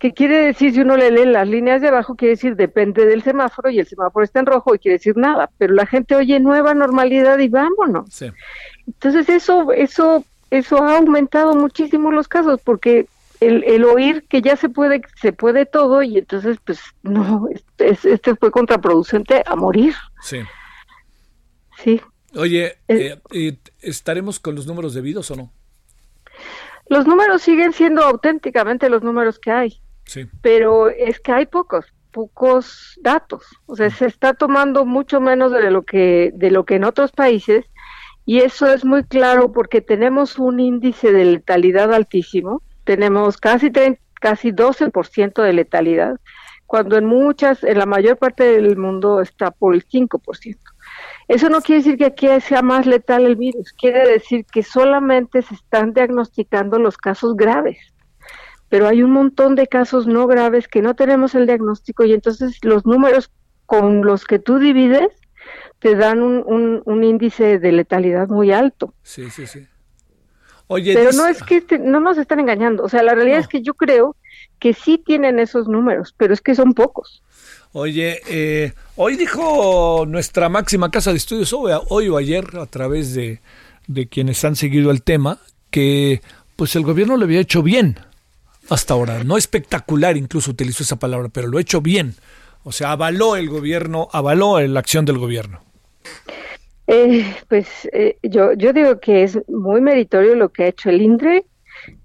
[0.00, 2.16] ¿Qué quiere decir si uno le lee las líneas de abajo?
[2.16, 5.48] Quiere decir depende del semáforo y el semáforo está en rojo y quiere decir nada,
[5.58, 8.20] pero la gente oye nueva normalidad y vámonos.
[8.88, 13.06] Entonces eso, eso, eso ha aumentado muchísimo los casos porque
[13.38, 18.12] el, el, oír que ya se puede, se puede todo y entonces pues no, este,
[18.12, 19.94] este fue contraproducente a morir.
[20.20, 20.40] Sí.
[21.76, 22.00] Sí.
[22.34, 25.52] Oye, eh, eh, ¿estaremos con los números debidos o no?
[26.88, 29.80] Los números siguen siendo auténticamente los números que hay.
[30.04, 30.26] Sí.
[30.40, 33.44] Pero es que hay pocos, pocos datos.
[33.66, 37.12] O sea, se está tomando mucho menos de lo que, de lo que en otros
[37.12, 37.66] países
[38.24, 43.70] y eso es muy claro porque tenemos un índice de letalidad altísimo tenemos casi
[44.18, 46.18] casi 12% de letalidad,
[46.64, 50.56] cuando en muchas, en la mayor parte del mundo está por el 5%.
[51.28, 55.42] Eso no quiere decir que aquí sea más letal el virus, quiere decir que solamente
[55.42, 57.78] se están diagnosticando los casos graves.
[58.70, 62.58] Pero hay un montón de casos no graves que no tenemos el diagnóstico y entonces
[62.62, 63.30] los números
[63.66, 65.08] con los que tú divides
[65.78, 68.94] te dan un, índice de letalidad muy alto.
[69.02, 69.66] Sí, sí, sí.
[70.68, 73.48] Oye, Pero no es que este, no nos están engañando, o sea, la realidad es
[73.48, 74.16] que yo creo
[74.58, 77.22] que sí tienen esos números, pero es que son pocos.
[77.72, 83.40] Oye, eh, hoy dijo nuestra máxima casa de estudios, hoy, o ayer, a través de,
[83.86, 85.38] de quienes han seguido el tema,
[85.70, 86.20] que
[86.56, 87.98] pues el gobierno lo había hecho bien
[88.68, 89.24] hasta ahora.
[89.24, 92.14] No espectacular, incluso utilizó esa palabra, pero lo ha hecho bien.
[92.64, 95.62] O sea, avaló el gobierno, avaló la acción del gobierno.
[96.90, 101.02] Eh, pues eh, yo, yo digo que es muy meritorio lo que ha hecho el
[101.02, 101.44] INDRE,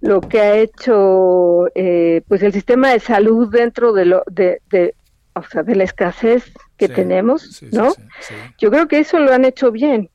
[0.01, 4.93] lo que ha hecho eh, pues el sistema de salud dentro de lo de, de
[5.35, 7.93] o sea, de la escasez que tenemos, ¿no?
[8.59, 10.09] yo creo que eso lo han hecho bien.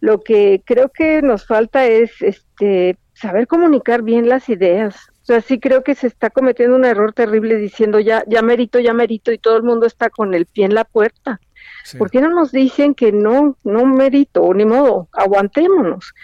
[0.00, 4.96] Lo que creo que nos falta es este saber comunicar bien las ideas.
[5.22, 8.78] O sea, sí creo que se está cometiendo un error terrible diciendo ya, ya merito,
[8.78, 11.40] ya merito y todo el mundo está con el pie en la puerta.
[11.98, 16.14] ¿Por qué no nos dicen que no, no merito, ni modo, aguantémonos?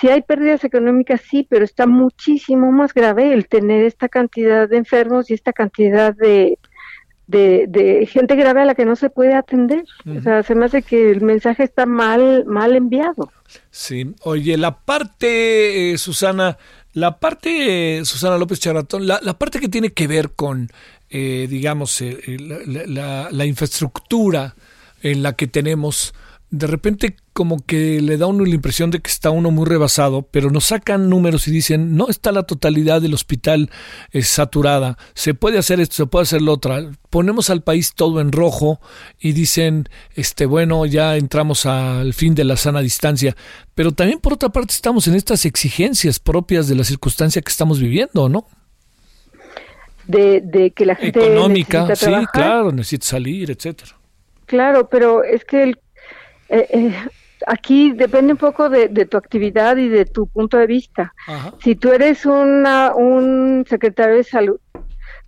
[0.00, 4.76] Si hay pérdidas económicas, sí, pero está muchísimo más grave el tener esta cantidad de
[4.76, 6.58] enfermos y esta cantidad de,
[7.26, 9.84] de, gente grave a la que no se puede atender.
[10.06, 13.32] O sea, se me hace que el mensaje está mal, mal enviado.
[13.70, 16.58] Sí, oye, la parte, eh, Susana,
[16.92, 20.68] la parte, Susana López Charatón, la, la, parte que tiene que ver con,
[21.10, 24.54] eh, digamos, eh, la, la, infraestructura
[25.10, 26.14] en la que tenemos,
[26.50, 30.22] de repente como que le da uno la impresión de que está uno muy rebasado,
[30.22, 33.70] pero nos sacan números y dicen, no está la totalidad del hospital
[34.12, 36.74] eh, saturada, se puede hacer esto, se puede hacer lo otro,
[37.10, 38.80] ponemos al país todo en rojo
[39.20, 43.36] y dicen, este, bueno, ya entramos al fin de la sana distancia,
[43.74, 47.78] pero también por otra parte estamos en estas exigencias propias de la circunstancia que estamos
[47.78, 48.46] viviendo, ¿no?
[50.06, 53.96] De, que la gente económica, sí, claro, necesita salir, etcétera.
[54.46, 55.80] Claro, pero es que el,
[56.48, 56.94] eh, eh,
[57.46, 61.14] aquí depende un poco de, tu actividad y de tu punto de vista.
[61.62, 64.60] Si tú eres una, un secretario de salud,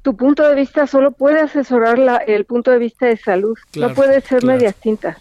[0.03, 3.93] tu punto de vista solo puede asesorar la, el punto de vista de salud, no
[3.95, 5.19] puede ser medias tintas.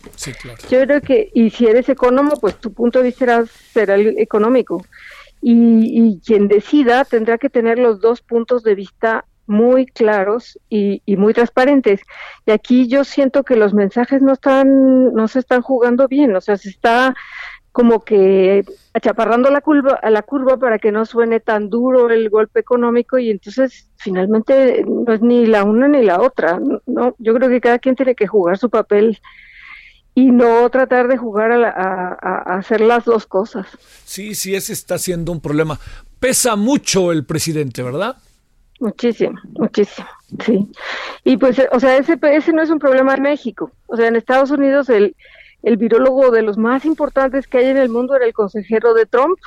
[0.69, 4.19] Yo creo que, y si eres económico, pues tu punto de vista será, será el
[4.19, 4.85] económico.
[5.41, 5.53] Y,
[6.01, 11.33] y, quien decida tendrá que tener los dos puntos de vista muy claros y, muy
[11.33, 12.01] transparentes.
[12.45, 16.41] Y aquí yo siento que los mensajes no están, no se están jugando bien, o
[16.41, 17.15] sea, se está
[17.71, 22.27] como que achaparrando la curva, a la curva para que no suene tan duro el
[22.29, 26.59] golpe económico y entonces finalmente no es ni la una ni la otra.
[26.87, 29.19] No, yo creo que cada quien tiene que jugar su papel
[30.15, 33.67] y no tratar de jugar a, a, hacer las dos cosas.
[34.03, 35.79] Sí, sí, ese está siendo un problema.
[36.19, 38.17] Pesa mucho el presidente, ¿verdad?
[38.79, 40.07] Muchísimo, muchísimo,
[40.45, 40.69] sí.
[41.23, 43.71] Y pues, o sea, ese, ese no es un problema en México.
[43.87, 45.15] O sea, en Estados Unidos el,
[45.63, 49.05] el virólogo de los más importantes que hay en el mundo era el consejero de
[49.05, 49.37] Trump.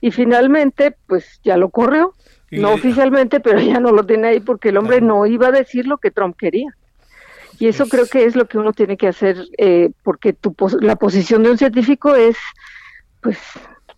[0.00, 2.14] Y finalmente, pues ya lo corrió.
[2.50, 5.86] no oficialmente, pero ya no lo tiene ahí porque el hombre no iba a decir
[5.86, 6.76] lo que Trump quería.
[7.58, 10.96] Y eso creo que es lo que uno tiene que hacer, eh, porque tu, la
[10.96, 12.36] posición de un científico es,
[13.20, 13.38] pues,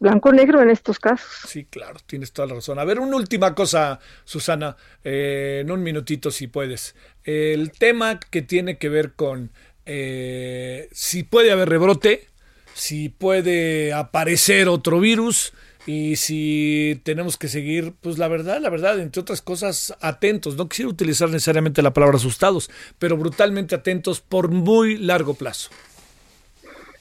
[0.05, 1.29] blanco-negro en estos casos.
[1.49, 2.79] Sí, claro, tienes toda la razón.
[2.79, 6.95] A ver, una última cosa, Susana, eh, en un minutito si puedes.
[7.25, 9.51] El tema que tiene que ver con
[9.87, 12.27] eh, si puede haber rebrote,
[12.75, 15.55] si puede aparecer otro virus
[15.87, 20.57] y si tenemos que seguir, pues la verdad, la verdad, entre otras cosas, atentos.
[20.57, 25.71] No quisiera utilizar necesariamente la palabra asustados, pero brutalmente atentos por muy largo plazo.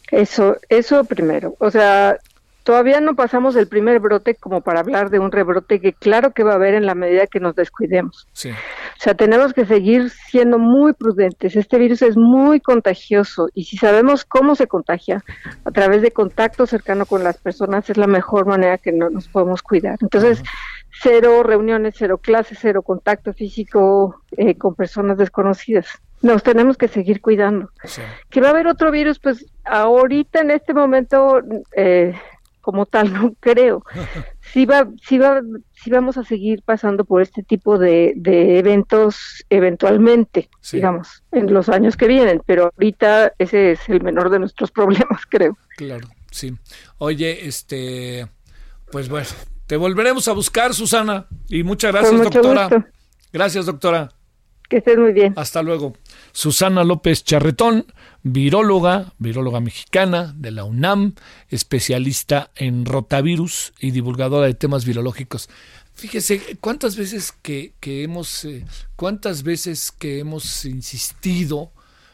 [0.10, 1.56] Eso, eso primero.
[1.60, 2.20] O sea,
[2.64, 6.44] Todavía no pasamos el primer brote como para hablar de un rebrote que claro que
[6.44, 8.28] va a haber en la medida que nos descuidemos.
[8.34, 8.50] Sí.
[8.52, 11.56] O sea, tenemos que seguir siendo muy prudentes.
[11.56, 15.24] Este virus es muy contagioso y si sabemos cómo se contagia,
[15.66, 19.28] a través de contacto cercano con las personas, es la mejor manera que no nos
[19.28, 19.98] podemos cuidar.
[20.02, 20.42] Entonces,
[21.02, 25.88] cero reuniones, cero clases, cero contacto físico eh, con personas desconocidas
[26.24, 27.70] nos tenemos que seguir cuidando.
[28.30, 31.42] Que va a haber otro virus, pues ahorita en este momento
[31.76, 32.14] eh,
[32.64, 33.84] como tal, no creo.
[34.40, 35.42] Sí, va, sí, va,
[35.74, 38.14] sí vamos a seguir pasando por este tipo de,
[38.58, 44.40] eventos eventualmente, digamos, en los años que vienen, pero ahorita ese es el menor de
[44.40, 45.58] nuestros problemas, creo.
[45.76, 46.56] Claro, sí.
[46.98, 48.28] Oye, este,
[48.92, 49.28] pues bueno,
[49.68, 52.70] te volveremos a buscar, Susana, y muchas gracias, doctora.
[53.34, 54.10] Gracias, doctora.
[54.70, 55.34] Que estés muy bien.
[55.36, 55.94] Hasta luego.
[56.32, 57.86] Susana López Charretón,
[58.24, 61.14] viróloga, viróloga mexicana de la UNAM,
[61.50, 65.50] especialista en rotavirus y divulgadora de temas virológicos.
[65.94, 68.66] Fíjese cuántas veces que, hemos, eh,
[68.96, 71.72] cuántas veces que hemos insistido,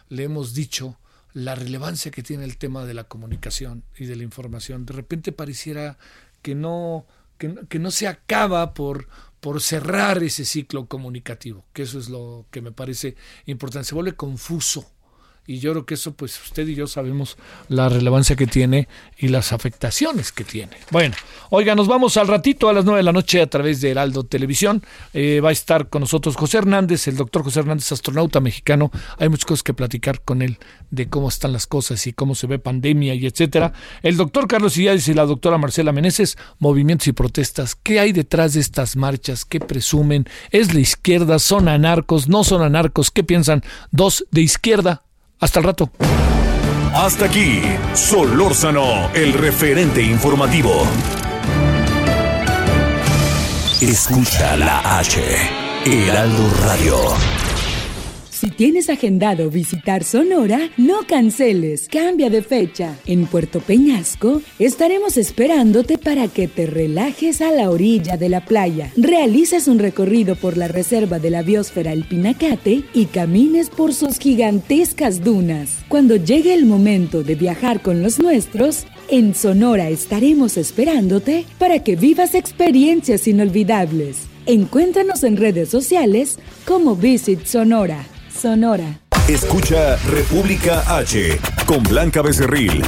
[0.09, 0.97] le hemos dicho
[1.33, 4.85] la relevancia que tiene el tema de la comunicación y de la información.
[4.85, 5.97] De repente pareciera
[6.41, 7.05] que no,
[7.37, 9.07] que, que no se acaba por,
[9.39, 13.87] por cerrar ese ciclo comunicativo, que eso es lo que me parece importante.
[13.87, 14.91] Se vuelve confuso
[15.47, 17.37] y yo creo que eso, pues usted y yo sabemos
[17.67, 18.87] la relevancia que tiene
[19.17, 20.77] y las afectaciones que tiene.
[20.91, 21.15] Bueno,
[21.49, 24.23] oiga, nos vamos al ratito a las nueve de la noche a través de Heraldo
[24.23, 24.83] Televisión.
[25.13, 28.91] Eh, va a estar con nosotros José Hernández, el doctor José Hernández, astronauta mexicano.
[29.17, 30.57] Hay muchas cosas que platicar con él
[30.91, 33.73] de cómo están las cosas y cómo se ve pandemia y etcétera.
[34.03, 37.75] El doctor Carlos Illades y la doctora Marcela Meneses, movimientos y protestas.
[37.75, 39.45] ¿Qué hay detrás de estas marchas?
[39.45, 40.25] ¿Qué presumen?
[40.51, 41.39] ¿Es la izquierda?
[41.39, 42.27] ¿Son anarcos?
[42.27, 43.11] ¿No son anarcos?
[43.11, 43.63] ¿Qué piensan?
[43.91, 45.03] Dos de izquierda,
[45.39, 45.89] hasta el rato.
[46.93, 47.61] Hasta aquí,
[47.93, 50.85] Solórzano, el referente informativo.
[53.81, 55.21] Escucha la H,
[55.85, 57.48] Heraldo Radio.
[58.39, 62.95] Si tienes agendado visitar Sonora, no canceles, cambia de fecha.
[63.05, 68.93] En Puerto Peñasco estaremos esperándote para que te relajes a la orilla de la playa,
[68.95, 74.19] realices un recorrido por la reserva de la biosfera El Pinacate y camines por sus
[74.19, 75.79] gigantescas dunas.
[75.89, 81.97] Cuando llegue el momento de viajar con los nuestros, en Sonora estaremos esperándote para que
[81.97, 84.29] vivas experiencias inolvidables.
[84.45, 88.07] Encuéntranos en redes sociales como Visit Sonora.
[88.39, 89.01] Sonora.
[89.27, 92.81] Escucha República H con Blanca Becerril.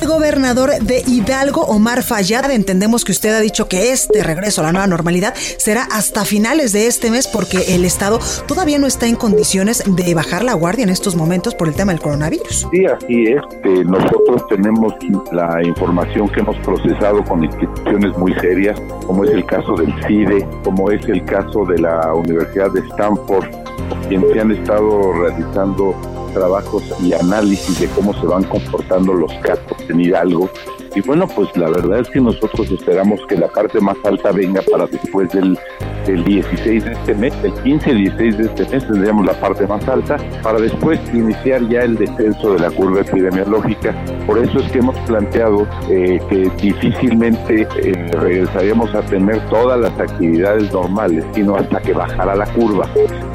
[0.00, 4.64] El gobernador de Hidalgo, Omar Fayad, entendemos que usted ha dicho que este regreso a
[4.64, 9.08] la nueva normalidad será hasta finales de este mes porque el Estado todavía no está
[9.08, 12.68] en condiciones de bajar la guardia en estos momentos por el tema del coronavirus.
[12.70, 13.42] Sí, así es.
[13.64, 14.94] Eh, nosotros tenemos
[15.32, 20.46] la información que hemos procesado con instituciones muy serias, como es el caso del CIDE,
[20.62, 23.67] como es el caso de la Universidad de Stanford,
[24.08, 25.94] quienes se han estado realizando
[26.34, 30.50] trabajos y análisis de cómo se van comportando los casos en Hidalgo
[30.94, 34.62] y bueno, pues la verdad es que nosotros esperamos que la parte más alta venga
[34.62, 35.58] para después del,
[36.06, 40.16] 16 de este mes, el 15 16 de este mes tendríamos la parte más alta,
[40.42, 43.94] para después iniciar ya el descenso de la curva epidemiológica.
[44.26, 50.00] Por eso es que hemos planteado eh, que difícilmente eh, regresaríamos a tener todas las
[50.00, 52.88] actividades normales, sino hasta que bajara la curva.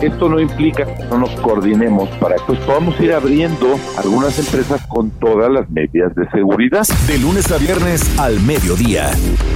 [0.04, 4.86] Esto no implica que no nos coordinemos para que pues, podamos ir abriendo algunas empresas
[4.88, 6.86] con todas las medidas de seguridad.
[7.08, 9.12] De lunes a viernes al mediodía.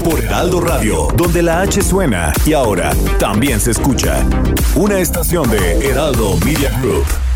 [0.06, 4.26] Por Heraldo Radio, donde la H suena y ahora también se escucha.
[4.78, 7.27] Una estación de Heraldo Media Group.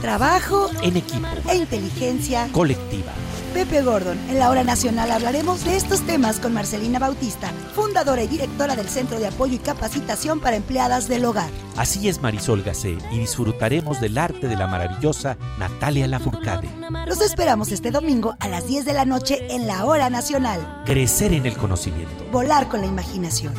[0.00, 3.12] Trabajo en equipo e inteligencia colectiva.
[3.52, 4.16] Pepe Gordon.
[4.28, 8.88] En la hora nacional hablaremos de estos temas con Marcelina Bautista, fundadora y directora del
[8.88, 11.50] Centro de Apoyo y Capacitación para Empleadas del Hogar.
[11.76, 16.68] Así es Marisol Gacé y disfrutaremos del arte de la maravillosa Natalia Lafourcade.
[17.06, 20.82] Los esperamos este domingo a las 10 de la noche en la hora nacional.
[20.84, 22.24] Crecer en el conocimiento.
[22.30, 23.54] Volar con la imaginación.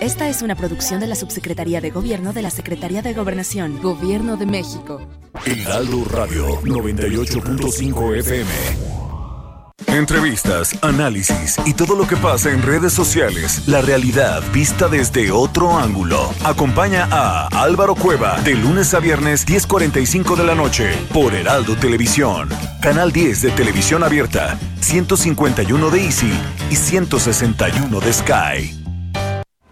[0.00, 4.36] Esta es una producción de la Subsecretaría de Gobierno de la Secretaría de Gobernación, Gobierno
[4.36, 5.00] de México.
[5.46, 8.94] Heraldo Radio 98.5 FM.
[9.86, 13.68] Entrevistas, análisis y todo lo que pasa en redes sociales.
[13.68, 16.32] La realidad vista desde otro ángulo.
[16.44, 22.48] Acompaña a Álvaro Cueva de lunes a viernes 10.45 de la noche por Heraldo Televisión.
[22.80, 26.32] Canal 10 de Televisión Abierta, 151 de Easy
[26.70, 28.83] y 161 de Sky.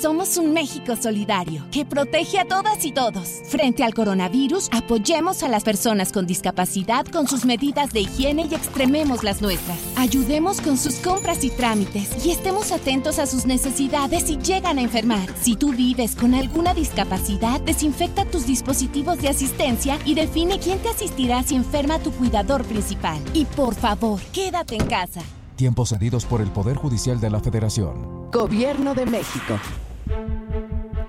[0.00, 3.42] Somos un México solidario que protege a todas y todos.
[3.44, 8.54] Frente al coronavirus, apoyemos a las personas con discapacidad con sus medidas de higiene y
[8.54, 9.78] extrememos las nuestras.
[9.96, 14.82] Ayudemos con sus compras y trámites y estemos atentos a sus necesidades si llegan a
[14.82, 15.28] enfermar.
[15.38, 20.88] Si tú vives con alguna discapacidad, desinfecta tus dispositivos de asistencia y define quién te
[20.88, 23.20] asistirá si enferma tu cuidador principal.
[23.34, 25.20] Y por favor, quédate en casa.
[25.56, 28.30] Tiempos cedidos por el Poder Judicial de la Federación.
[28.32, 29.58] Gobierno de México.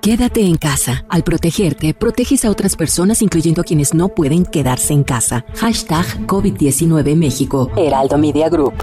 [0.02, 1.06] Quédate en casa.
[1.08, 5.46] Al protegerte, proteges a otras personas, incluyendo a quienes no pueden quedarse en casa.
[5.56, 7.72] Hashtag COVID-19 México.
[7.78, 8.74] Heraldo Media Group.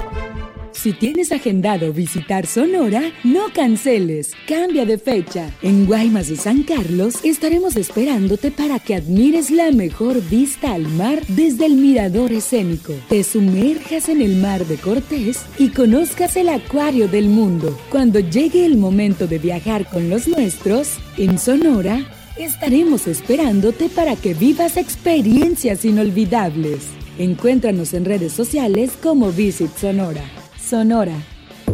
[0.72, 4.32] Si tienes agendado visitar Sonora, no canceles.
[4.46, 5.50] Cambia de fecha.
[5.62, 11.22] En Guaymas y San Carlos estaremos esperándote para que admires la mejor vista al mar
[11.28, 12.94] desde el mirador escénico.
[13.08, 17.76] Te sumerjas en el mar de Cortés y conozcas el acuario del mundo.
[17.90, 22.06] Cuando llegue el momento de viajar con los nuestros, en Sonora,
[22.38, 26.86] estaremos esperándote para que vivas experiencias inolvidables.
[27.18, 30.39] Encuéntranos en redes sociales como Visit Sonora.
[30.70, 31.14] Sonora.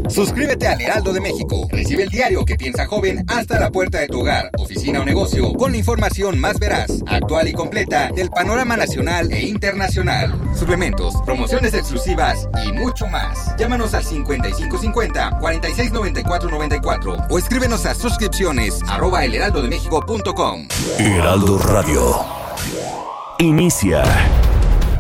[0.08, 1.68] Suscríbete al Heraldo de México.
[1.70, 5.52] Recibe el diario que piensa joven hasta la puerta de tu hogar, oficina o negocio,
[5.52, 10.32] con la información más veraz, actual y completa del panorama nacional e internacional.
[10.58, 13.54] Suplementos, promociones exclusivas y mucho más.
[13.58, 20.68] Llámanos al 5550 469494 o escríbenos a suscripciones arroba elheraldodemexico.com.
[20.98, 22.16] Heraldo Radio.
[23.40, 24.04] Inicia.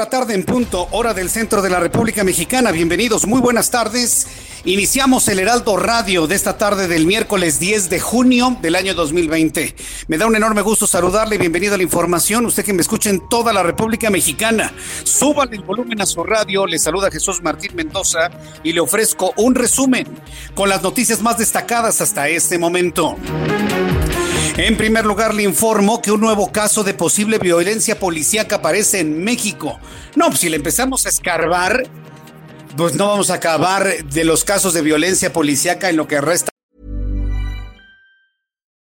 [0.00, 2.72] La tarde en punto, hora del centro de la República Mexicana.
[2.72, 4.26] Bienvenidos, muy buenas tardes.
[4.64, 9.76] Iniciamos el Heraldo Radio de esta tarde del miércoles 10 de junio del año 2020.
[10.08, 11.36] Me da un enorme gusto saludarle.
[11.36, 12.46] Bienvenido a la información.
[12.46, 14.72] Usted que me escucha en toda la República Mexicana.
[15.04, 16.66] Súbale el volumen a su radio.
[16.66, 18.30] Le saluda Jesús Martín Mendoza
[18.64, 20.06] y le ofrezco un resumen
[20.54, 23.18] con las noticias más destacadas hasta este momento.
[24.62, 29.24] En primer lugar, le informo que un nuevo caso de posible violencia policíaca aparece en
[29.24, 29.80] México.
[30.16, 31.84] No, pues si le empezamos a escarbar,
[32.76, 36.50] pues no vamos a acabar de los casos de violencia policíaca en lo que resta.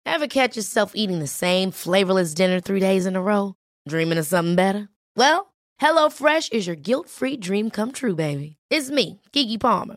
[0.06, 3.56] Ever catch yourself eating the same flavorless dinner three days in a row?
[3.88, 4.88] Dreaming of something better?
[5.16, 8.58] Well, HelloFresh is your guilt-free dream come true, baby.
[8.70, 9.96] It's me, Kiki Palmer.